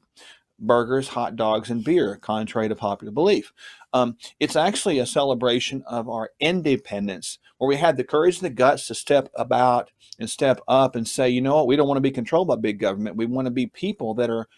burgers, 0.59 1.07
hot 1.09 1.37
dogs, 1.37 1.71
and 1.71 1.85
beer, 1.85 2.17
contrary 2.17 2.69
to 2.69 2.75
popular 2.75 3.13
belief. 3.13 3.53
Um, 3.93 4.17
it's 4.41 4.57
actually 4.57 4.99
a 4.99 5.07
celebration 5.07 5.85
of 5.87 6.09
our 6.09 6.31
independence, 6.41 7.39
where 7.59 7.69
we 7.69 7.77
had 7.77 7.97
the 7.97 8.03
courage 8.03 8.39
and 8.39 8.47
the 8.47 8.51
guts 8.51 8.89
to 8.89 8.95
step 8.97 9.29
about 9.37 9.93
and 10.19 10.29
step 10.29 10.61
up 10.67 10.97
and 10.97 11.07
say, 11.07 11.29
you 11.29 11.41
know 11.41 11.55
what, 11.55 11.69
we 11.69 11.77
don't 11.77 11.87
want 11.87 11.99
to 11.99 12.03
be 12.03 12.11
controlled 12.11 12.49
by 12.49 12.57
big 12.57 12.81
government. 12.81 13.15
We 13.15 13.27
want 13.27 13.47
to 13.47 13.53
be 13.53 13.67
people 13.69 14.15
that 14.15 14.31
are 14.31 14.49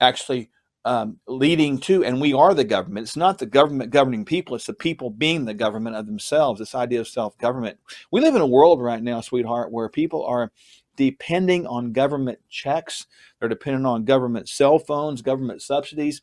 actually 0.00 0.50
um, 0.84 1.18
leading 1.26 1.78
to, 1.78 2.04
and 2.04 2.20
we 2.20 2.32
are 2.32 2.54
the 2.54 2.64
government. 2.64 3.04
It's 3.04 3.16
not 3.16 3.38
the 3.38 3.46
government 3.46 3.90
governing 3.90 4.24
people, 4.24 4.56
it's 4.56 4.66
the 4.66 4.74
people 4.74 5.10
being 5.10 5.44
the 5.44 5.54
government 5.54 5.96
of 5.96 6.06
themselves. 6.06 6.58
This 6.58 6.74
idea 6.74 7.00
of 7.00 7.08
self 7.08 7.36
government. 7.38 7.78
We 8.10 8.20
live 8.20 8.34
in 8.34 8.40
a 8.40 8.46
world 8.46 8.80
right 8.80 9.02
now, 9.02 9.20
sweetheart, 9.20 9.70
where 9.72 9.88
people 9.88 10.24
are 10.24 10.50
depending 10.96 11.66
on 11.66 11.92
government 11.92 12.38
checks, 12.48 13.06
they're 13.38 13.48
dependent 13.48 13.86
on 13.86 14.04
government 14.04 14.48
cell 14.48 14.78
phones, 14.78 15.22
government 15.22 15.62
subsidies. 15.62 16.20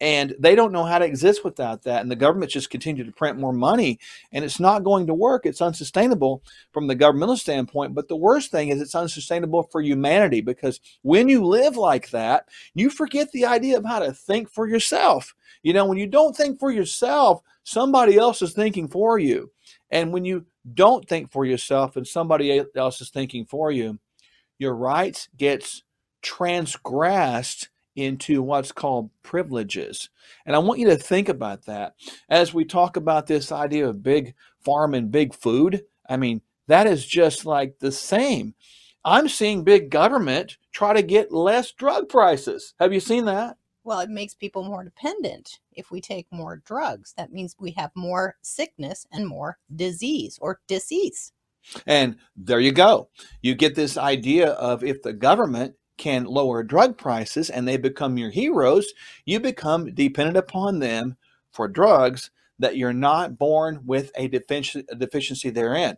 And 0.00 0.34
they 0.38 0.54
don't 0.54 0.72
know 0.72 0.84
how 0.84 0.98
to 0.98 1.04
exist 1.04 1.44
without 1.44 1.82
that. 1.82 2.00
And 2.00 2.10
the 2.10 2.16
government 2.16 2.50
just 2.50 2.70
continue 2.70 3.04
to 3.04 3.12
print 3.12 3.38
more 3.38 3.52
money. 3.52 3.98
And 4.32 4.44
it's 4.44 4.58
not 4.58 4.82
going 4.82 5.06
to 5.08 5.14
work. 5.14 5.44
It's 5.44 5.60
unsustainable 5.60 6.42
from 6.72 6.86
the 6.86 6.94
governmental 6.94 7.36
standpoint. 7.36 7.94
But 7.94 8.08
the 8.08 8.16
worst 8.16 8.50
thing 8.50 8.70
is 8.70 8.80
it's 8.80 8.94
unsustainable 8.94 9.64
for 9.64 9.82
humanity 9.82 10.40
because 10.40 10.80
when 11.02 11.28
you 11.28 11.44
live 11.44 11.76
like 11.76 12.10
that, 12.10 12.48
you 12.74 12.88
forget 12.88 13.30
the 13.32 13.44
idea 13.44 13.76
of 13.76 13.84
how 13.84 13.98
to 13.98 14.12
think 14.12 14.50
for 14.50 14.66
yourself. 14.66 15.34
You 15.62 15.74
know, 15.74 15.84
when 15.84 15.98
you 15.98 16.06
don't 16.06 16.34
think 16.34 16.58
for 16.58 16.70
yourself, 16.70 17.42
somebody 17.64 18.16
else 18.16 18.40
is 18.40 18.54
thinking 18.54 18.88
for 18.88 19.18
you. 19.18 19.50
And 19.90 20.12
when 20.12 20.24
you 20.24 20.46
don't 20.74 21.06
think 21.06 21.30
for 21.30 21.44
yourself 21.44 21.96
and 21.96 22.06
somebody 22.06 22.64
else 22.74 23.00
is 23.00 23.10
thinking 23.10 23.44
for 23.44 23.70
you, 23.70 23.98
your 24.58 24.74
rights 24.74 25.28
gets 25.36 25.82
transgressed 26.22 27.68
into 28.00 28.42
what's 28.42 28.72
called 28.72 29.10
privileges. 29.22 30.08
And 30.46 30.56
I 30.56 30.58
want 30.58 30.80
you 30.80 30.88
to 30.88 30.96
think 30.96 31.28
about 31.28 31.66
that 31.66 31.94
as 32.28 32.52
we 32.52 32.64
talk 32.64 32.96
about 32.96 33.26
this 33.26 33.52
idea 33.52 33.88
of 33.88 34.02
big 34.02 34.34
farm 34.64 34.94
and 34.94 35.10
big 35.10 35.34
food. 35.34 35.82
I 36.08 36.16
mean, 36.16 36.42
that 36.66 36.86
is 36.86 37.06
just 37.06 37.46
like 37.46 37.78
the 37.78 37.92
same. 37.92 38.54
I'm 39.04 39.28
seeing 39.28 39.64
big 39.64 39.90
government 39.90 40.58
try 40.72 40.92
to 40.92 41.02
get 41.02 41.32
less 41.32 41.72
drug 41.72 42.08
prices. 42.08 42.74
Have 42.78 42.92
you 42.92 43.00
seen 43.00 43.24
that? 43.26 43.56
Well, 43.82 44.00
it 44.00 44.10
makes 44.10 44.34
people 44.34 44.62
more 44.62 44.84
dependent 44.84 45.58
if 45.72 45.90
we 45.90 46.00
take 46.00 46.26
more 46.30 46.62
drugs. 46.66 47.14
That 47.16 47.32
means 47.32 47.56
we 47.58 47.70
have 47.72 47.90
more 47.94 48.36
sickness 48.42 49.06
and 49.10 49.26
more 49.26 49.58
disease 49.74 50.38
or 50.40 50.60
disease. 50.68 51.32
And 51.86 52.16
there 52.36 52.60
you 52.60 52.72
go. 52.72 53.08
You 53.42 53.54
get 53.54 53.74
this 53.74 53.96
idea 53.96 54.50
of 54.50 54.84
if 54.84 55.02
the 55.02 55.12
government 55.12 55.74
can 56.00 56.24
lower 56.24 56.62
drug 56.64 56.98
prices 56.98 57.50
and 57.50 57.68
they 57.68 57.76
become 57.76 58.18
your 58.18 58.30
heroes, 58.30 58.92
you 59.26 59.38
become 59.38 59.94
dependent 59.94 60.36
upon 60.36 60.78
them 60.80 61.16
for 61.52 61.68
drugs 61.68 62.30
that 62.58 62.76
you're 62.76 62.92
not 62.92 63.38
born 63.38 63.80
with 63.84 64.10
a 64.16 64.26
deficiency, 64.28 65.50
therein. 65.50 65.96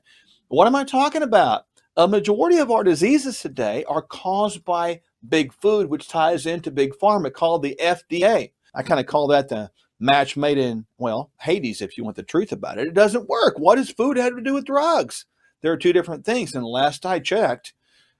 What 0.48 0.66
am 0.66 0.74
I 0.74 0.84
talking 0.84 1.22
about? 1.22 1.66
A 1.96 2.08
majority 2.08 2.58
of 2.58 2.70
our 2.70 2.84
diseases 2.84 3.40
today 3.40 3.84
are 3.84 4.02
caused 4.02 4.64
by 4.64 5.00
big 5.28 5.52
food, 5.52 5.88
which 5.88 6.08
ties 6.08 6.46
into 6.46 6.70
big 6.70 6.92
pharma 7.00 7.32
called 7.32 7.62
the 7.62 7.78
FDA. 7.80 8.50
I 8.74 8.82
kind 8.82 8.98
of 8.98 9.06
call 9.06 9.28
that 9.28 9.48
the 9.48 9.70
match 10.00 10.36
made 10.36 10.58
in, 10.58 10.86
well, 10.98 11.30
Hades, 11.40 11.80
if 11.80 11.96
you 11.96 12.02
want 12.02 12.16
the 12.16 12.24
truth 12.24 12.50
about 12.50 12.78
it. 12.78 12.88
It 12.88 12.94
doesn't 12.94 13.28
work. 13.28 13.54
What 13.56 13.76
does 13.76 13.90
food 13.90 14.16
have 14.16 14.34
to 14.34 14.42
do 14.42 14.54
with 14.54 14.64
drugs? 14.64 15.26
There 15.60 15.72
are 15.72 15.76
two 15.76 15.92
different 15.92 16.24
things. 16.24 16.54
And 16.54 16.64
last 16.64 17.06
I 17.06 17.20
checked, 17.20 17.72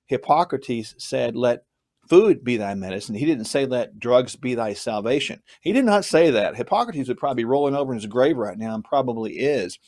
Hippocrates 0.07 0.95
said, 0.99 1.35
let 1.35 1.65
food 2.13 2.45
be 2.45 2.59
thy 2.59 2.75
medicine. 2.75 3.15
He 3.15 3.25
didn't 3.25 3.47
say 3.47 3.65
let 3.65 3.99
drugs 3.99 4.37
be 4.37 4.55
thy 4.55 4.75
salvation. 4.75 5.43
He 5.63 5.73
did 5.73 5.87
not 5.87 6.05
say 6.05 6.31
that. 6.31 6.55
Hippocrates 6.55 7.09
would 7.09 7.17
probably 7.17 7.43
be 7.43 7.47
rolling 7.47 7.75
over 7.75 7.91
in 7.91 7.99
his 7.99 8.05
grave 8.05 8.37
right 8.37 8.59
now 8.59 8.75
and 8.75 8.85
probably 8.85 9.39
is. 9.39 9.79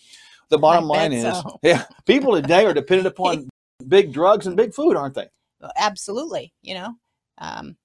The 0.48 0.56
bottom 0.56 0.86
line 0.86 1.12
is, 1.12 1.24
so. 1.24 1.58
yeah, 1.62 1.84
people 2.06 2.32
today 2.32 2.64
are 2.64 2.72
dependent 2.72 3.08
upon 3.08 3.50
big 3.88 4.10
drugs 4.10 4.46
and 4.46 4.56
big 4.56 4.72
food, 4.72 4.96
aren't 4.96 5.12
they? 5.12 5.28
Well, 5.60 5.72
Absolutely. 5.76 6.54
You 6.62 6.76
know, 6.76 6.94
um, 7.36 7.76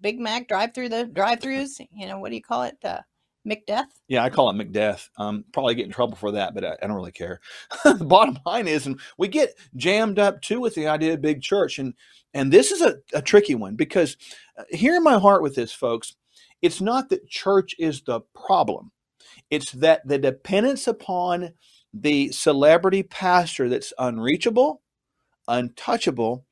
Big 0.00 0.18
Mac 0.18 0.48
drive 0.48 0.74
through 0.74 0.88
the 0.88 1.04
drive 1.06 1.38
throughs. 1.38 1.80
You 1.94 2.08
know, 2.08 2.18
what 2.18 2.30
do 2.30 2.34
you 2.34 2.42
call 2.42 2.64
it? 2.64 2.76
Uh, 2.82 3.02
McDeath. 3.46 3.86
Yeah, 4.08 4.24
I 4.24 4.30
call 4.30 4.50
it 4.50 4.54
McDeath. 4.54 5.08
Um, 5.16 5.44
probably 5.52 5.76
get 5.76 5.86
in 5.86 5.92
trouble 5.92 6.16
for 6.16 6.32
that, 6.32 6.54
but 6.54 6.64
I, 6.64 6.72
I 6.82 6.86
don't 6.88 6.96
really 6.96 7.12
care. 7.12 7.40
the 7.84 8.04
bottom 8.04 8.36
line 8.44 8.66
is, 8.66 8.86
and 8.86 8.98
we 9.16 9.28
get 9.28 9.54
jammed 9.76 10.18
up 10.18 10.42
too 10.42 10.60
with 10.60 10.74
the 10.74 10.88
idea 10.88 11.14
of 11.14 11.20
big 11.20 11.40
church, 11.40 11.78
and 11.78 11.94
and 12.36 12.52
this 12.52 12.72
is 12.72 12.82
a, 12.82 12.98
a 13.14 13.22
tricky 13.22 13.56
one 13.56 13.76
because 13.76 14.16
uh, 14.58 14.64
hear 14.70 15.00
my 15.00 15.18
heart 15.18 15.42
with 15.42 15.56
this, 15.56 15.72
folks. 15.72 16.16
It's 16.62 16.80
not 16.82 17.10
that 17.10 17.28
church 17.28 17.74
is 17.78 18.02
the 18.02 18.22
problem; 18.34 18.92
it's 19.50 19.72
that 19.72 20.06
the 20.06 20.18
dependence 20.18 20.86
upon 20.86 21.54
the 21.94 22.32
celebrity 22.32 23.02
pastor 23.02 23.68
that's 23.70 23.94
unreachable, 23.98 24.82
untouchable, 25.48 26.46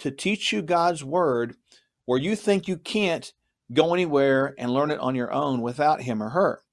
to 0.00 0.12
teach 0.12 0.52
you 0.52 0.62
God's 0.62 1.04
word, 1.04 1.56
where 2.06 2.20
you 2.20 2.36
think 2.36 2.68
you 2.68 2.78
can't 2.78 3.32
go 3.72 3.94
anywhere 3.94 4.54
and 4.58 4.72
learn 4.72 4.92
it 4.92 5.00
on 5.00 5.16
your 5.16 5.32
own 5.32 5.62
without 5.62 6.02
him 6.02 6.22
or 6.22 6.30
her. 6.30 6.63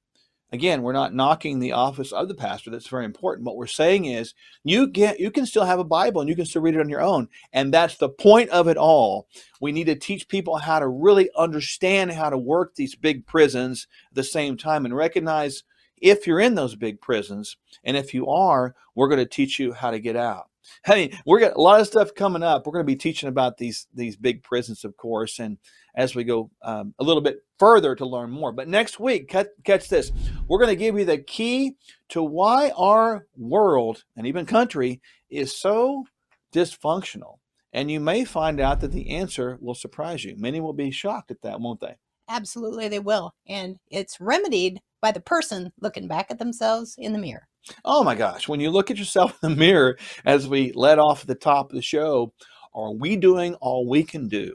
Again, 0.54 0.82
we're 0.82 0.92
not 0.92 1.14
knocking 1.14 1.60
the 1.60 1.72
office 1.72 2.12
of 2.12 2.28
the 2.28 2.36
pastor. 2.36 2.70
That's 2.70 2.88
very 2.88 3.06
important. 3.06 3.46
What 3.46 3.56
we're 3.56 3.68
saying 3.68 4.06
is 4.06 4.34
you 4.64 4.88
get 4.88 5.20
you 5.20 5.32
can 5.32 5.46
still 5.46 5.64
have 5.64 5.80
a 5.80 5.86
Bible 5.86 6.20
and 6.20 6.30
you 6.30 6.36
can 6.36 6.46
still 6.46 6.62
read 6.62 6.76
it 6.76 6.82
on 6.82 6.90
your 6.90 7.02
own. 7.02 7.30
And 7.54 7.74
that's 7.74 7.98
the 7.98 8.10
point 8.10 8.50
of 8.50 8.68
it 8.68 8.76
all. 8.76 9.28
We 9.62 9.72
need 9.72 9.86
to 9.86 9.96
teach 9.96 10.28
people 10.28 10.58
how 10.58 10.80
to 10.80 10.88
really 10.88 11.30
understand 11.38 12.12
how 12.12 12.30
to 12.30 12.38
work 12.38 12.76
these 12.76 12.96
big 12.96 13.26
prisons 13.26 13.88
at 14.10 14.16
the 14.16 14.24
same 14.24 14.58
time 14.58 14.84
and 14.84 14.96
recognize 14.96 15.64
if 16.02 16.28
you're 16.28 16.40
in 16.40 16.56
those 16.56 16.76
big 16.76 17.00
prisons. 17.00 17.56
And 17.84 17.96
if 17.96 18.14
you 18.14 18.28
are, 18.28 18.76
we're 18.94 19.08
going 19.08 19.20
to 19.20 19.26
teach 19.26 19.58
you 19.58 19.72
how 19.72 19.92
to 19.92 20.00
get 20.00 20.18
out. 20.18 20.50
Hey, 20.84 21.18
we're 21.26 21.40
got 21.40 21.56
a 21.56 21.62
lot 21.62 21.80
of 21.80 21.88
stuff 21.88 22.14
coming 22.14 22.44
up. 22.44 22.66
We're 22.66 22.74
going 22.74 22.86
to 22.86 22.92
be 22.92 22.96
teaching 22.96 23.30
about 23.30 23.58
these 23.58 23.88
these 23.94 24.16
big 24.16 24.44
prisons, 24.44 24.84
of 24.84 24.98
course, 24.98 25.40
and 25.40 25.58
as 25.96 26.16
we 26.16 26.24
go 26.24 26.50
um, 26.62 26.94
a 27.00 27.04
little 27.04 27.22
bit 27.22 27.44
further 27.60 27.96
to 27.96 28.06
learn 28.06 28.30
more. 28.30 28.52
But 28.52 28.68
next 28.68 29.00
week, 29.00 29.30
catch, 29.30 29.48
catch 29.64 29.90
this, 29.90 30.12
we're 30.48 30.60
going 30.60 30.70
to 30.70 30.76
give 30.76 30.98
you 30.98 31.06
the 31.06 31.20
key 31.20 31.76
to 32.10 32.24
why 32.24 32.72
our 32.78 33.28
world 33.38 34.04
and 34.16 34.26
even 34.26 34.46
country 34.46 35.02
is 35.30 35.56
so 35.56 36.06
dysfunctional. 36.54 37.38
And 37.74 37.90
you 37.90 38.00
may 38.00 38.26
find 38.26 38.60
out 38.60 38.82
that 38.82 38.92
the 38.92 39.12
answer 39.12 39.58
will 39.62 39.76
surprise 39.76 40.26
you. 40.26 40.36
Many 40.38 40.60
will 40.60 40.74
be 40.74 40.92
shocked 40.92 41.32
at 41.32 41.42
that, 41.44 41.62
won't 41.62 41.80
they? 41.80 41.96
Absolutely, 42.28 42.88
they 42.88 43.00
will. 43.00 43.34
And 43.48 43.78
it's 43.90 44.20
remedied 44.20 44.82
by 45.02 45.12
the 45.12 45.22
person 45.22 45.72
looking 45.80 46.08
back 46.08 46.32
at 46.32 46.40
themselves 46.40 46.96
in 46.98 47.14
the 47.14 47.20
mirror. 47.20 47.48
Oh 47.86 48.04
my 48.04 48.16
gosh, 48.16 48.48
when 48.48 48.60
you 48.60 48.72
look 48.72 48.92
at 48.92 48.98
yourself 48.98 49.38
in 49.44 49.52
the 49.52 49.56
mirror, 49.56 49.98
as 50.26 50.48
we 50.48 50.72
led 50.74 51.00
off 51.00 51.22
at 51.22 51.28
the 51.28 51.36
top 51.36 51.70
of 51.70 51.76
the 51.76 51.82
show, 51.82 52.34
are 52.74 52.92
we 52.92 53.16
doing 53.16 53.56
all 53.56 53.88
we 53.88 54.04
can 54.04 54.28
do 54.28 54.54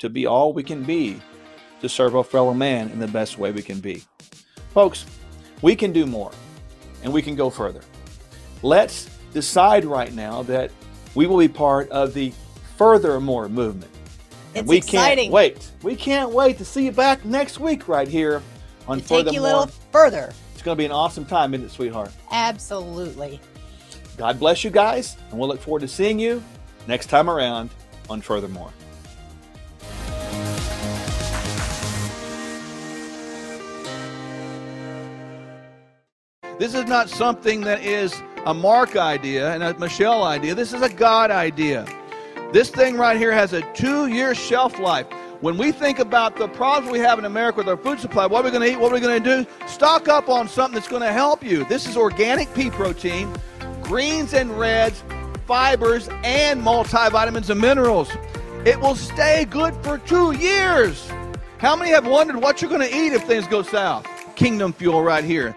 to 0.00 0.08
be 0.08 0.26
all 0.26 0.52
we 0.52 0.62
can 0.62 0.82
be 0.82 1.20
to 1.80 1.88
serve 1.88 2.16
our 2.16 2.24
fellow 2.24 2.52
man 2.52 2.90
in 2.90 2.98
the 2.98 3.08
best 3.08 3.38
way 3.38 3.52
we 3.52 3.62
can 3.62 3.80
be? 3.80 4.02
Folks, 4.74 5.06
we 5.62 5.76
can 5.76 5.92
do 5.92 6.04
more 6.06 6.32
and 7.02 7.12
we 7.12 7.22
can 7.22 7.36
go 7.36 7.48
further. 7.48 7.80
Let's 8.62 9.08
decide 9.32 9.84
right 9.84 10.12
now 10.12 10.42
that 10.44 10.70
we 11.14 11.26
will 11.26 11.38
be 11.38 11.48
part 11.48 11.88
of 11.90 12.12
the 12.14 12.32
Furthermore 12.76 13.48
movement. 13.48 13.90
It's 14.54 14.66
we 14.66 14.78
exciting. 14.78 15.24
can't 15.24 15.32
wait. 15.32 15.70
We 15.82 15.94
can't 15.94 16.30
wait 16.30 16.58
to 16.58 16.64
see 16.64 16.86
you 16.86 16.92
back 16.92 17.24
next 17.24 17.60
week 17.60 17.88
right 17.88 18.08
here 18.08 18.42
on 18.88 18.98
To 18.98 19.02
take 19.02 19.08
Furthermore. 19.26 19.34
you 19.34 19.40
a 19.40 19.42
little 19.42 19.66
further. 19.92 20.32
It's 20.54 20.62
going 20.62 20.76
to 20.76 20.78
be 20.80 20.86
an 20.86 20.92
awesome 20.92 21.24
time, 21.24 21.54
isn't 21.54 21.66
it, 21.66 21.70
sweetheart? 21.70 22.10
Absolutely. 22.30 23.40
God 24.16 24.38
bless 24.38 24.64
you 24.64 24.70
guys, 24.70 25.16
and 25.30 25.38
we'll 25.38 25.48
look 25.48 25.60
forward 25.60 25.80
to 25.80 25.88
seeing 25.88 26.18
you 26.18 26.42
next 26.86 27.06
time 27.06 27.30
around 27.30 27.70
on 28.08 28.20
Furthermore. 28.20 28.70
This 36.60 36.74
is 36.74 36.84
not 36.84 37.08
something 37.08 37.62
that 37.62 37.82
is 37.82 38.22
a 38.44 38.52
Mark 38.52 38.94
idea 38.94 39.50
and 39.54 39.62
a 39.62 39.72
Michelle 39.78 40.22
idea. 40.22 40.54
This 40.54 40.74
is 40.74 40.82
a 40.82 40.90
God 40.90 41.30
idea. 41.30 41.86
This 42.52 42.68
thing 42.68 42.98
right 42.98 43.16
here 43.16 43.32
has 43.32 43.54
a 43.54 43.62
two 43.72 44.08
year 44.08 44.34
shelf 44.34 44.78
life. 44.78 45.06
When 45.40 45.56
we 45.56 45.72
think 45.72 45.98
about 45.98 46.36
the 46.36 46.48
problems 46.48 46.92
we 46.92 46.98
have 46.98 47.18
in 47.18 47.24
America 47.24 47.56
with 47.56 47.68
our 47.70 47.78
food 47.78 47.98
supply, 47.98 48.26
what 48.26 48.42
are 48.42 48.44
we 48.44 48.50
going 48.50 48.62
to 48.62 48.72
eat? 48.74 48.78
What 48.78 48.92
are 48.92 48.94
we 48.94 49.00
going 49.00 49.22
to 49.22 49.42
do? 49.42 49.50
Stock 49.66 50.08
up 50.08 50.28
on 50.28 50.48
something 50.48 50.74
that's 50.74 50.86
going 50.86 51.00
to 51.00 51.14
help 51.14 51.42
you. 51.42 51.64
This 51.64 51.88
is 51.88 51.96
organic 51.96 52.52
pea 52.52 52.68
protein, 52.68 53.34
greens 53.80 54.34
and 54.34 54.50
reds, 54.58 55.02
fibers, 55.46 56.10
and 56.24 56.62
multivitamins 56.62 57.48
and 57.48 57.58
minerals. 57.58 58.10
It 58.66 58.78
will 58.78 58.96
stay 58.96 59.46
good 59.46 59.74
for 59.82 59.96
two 59.96 60.32
years. 60.32 61.10
How 61.56 61.74
many 61.74 61.90
have 61.92 62.06
wondered 62.06 62.36
what 62.36 62.60
you're 62.60 62.70
going 62.70 62.86
to 62.86 62.94
eat 62.94 63.14
if 63.14 63.24
things 63.24 63.46
go 63.46 63.62
south? 63.62 64.06
Kingdom 64.36 64.74
Fuel 64.74 65.02
right 65.02 65.24
here. 65.24 65.56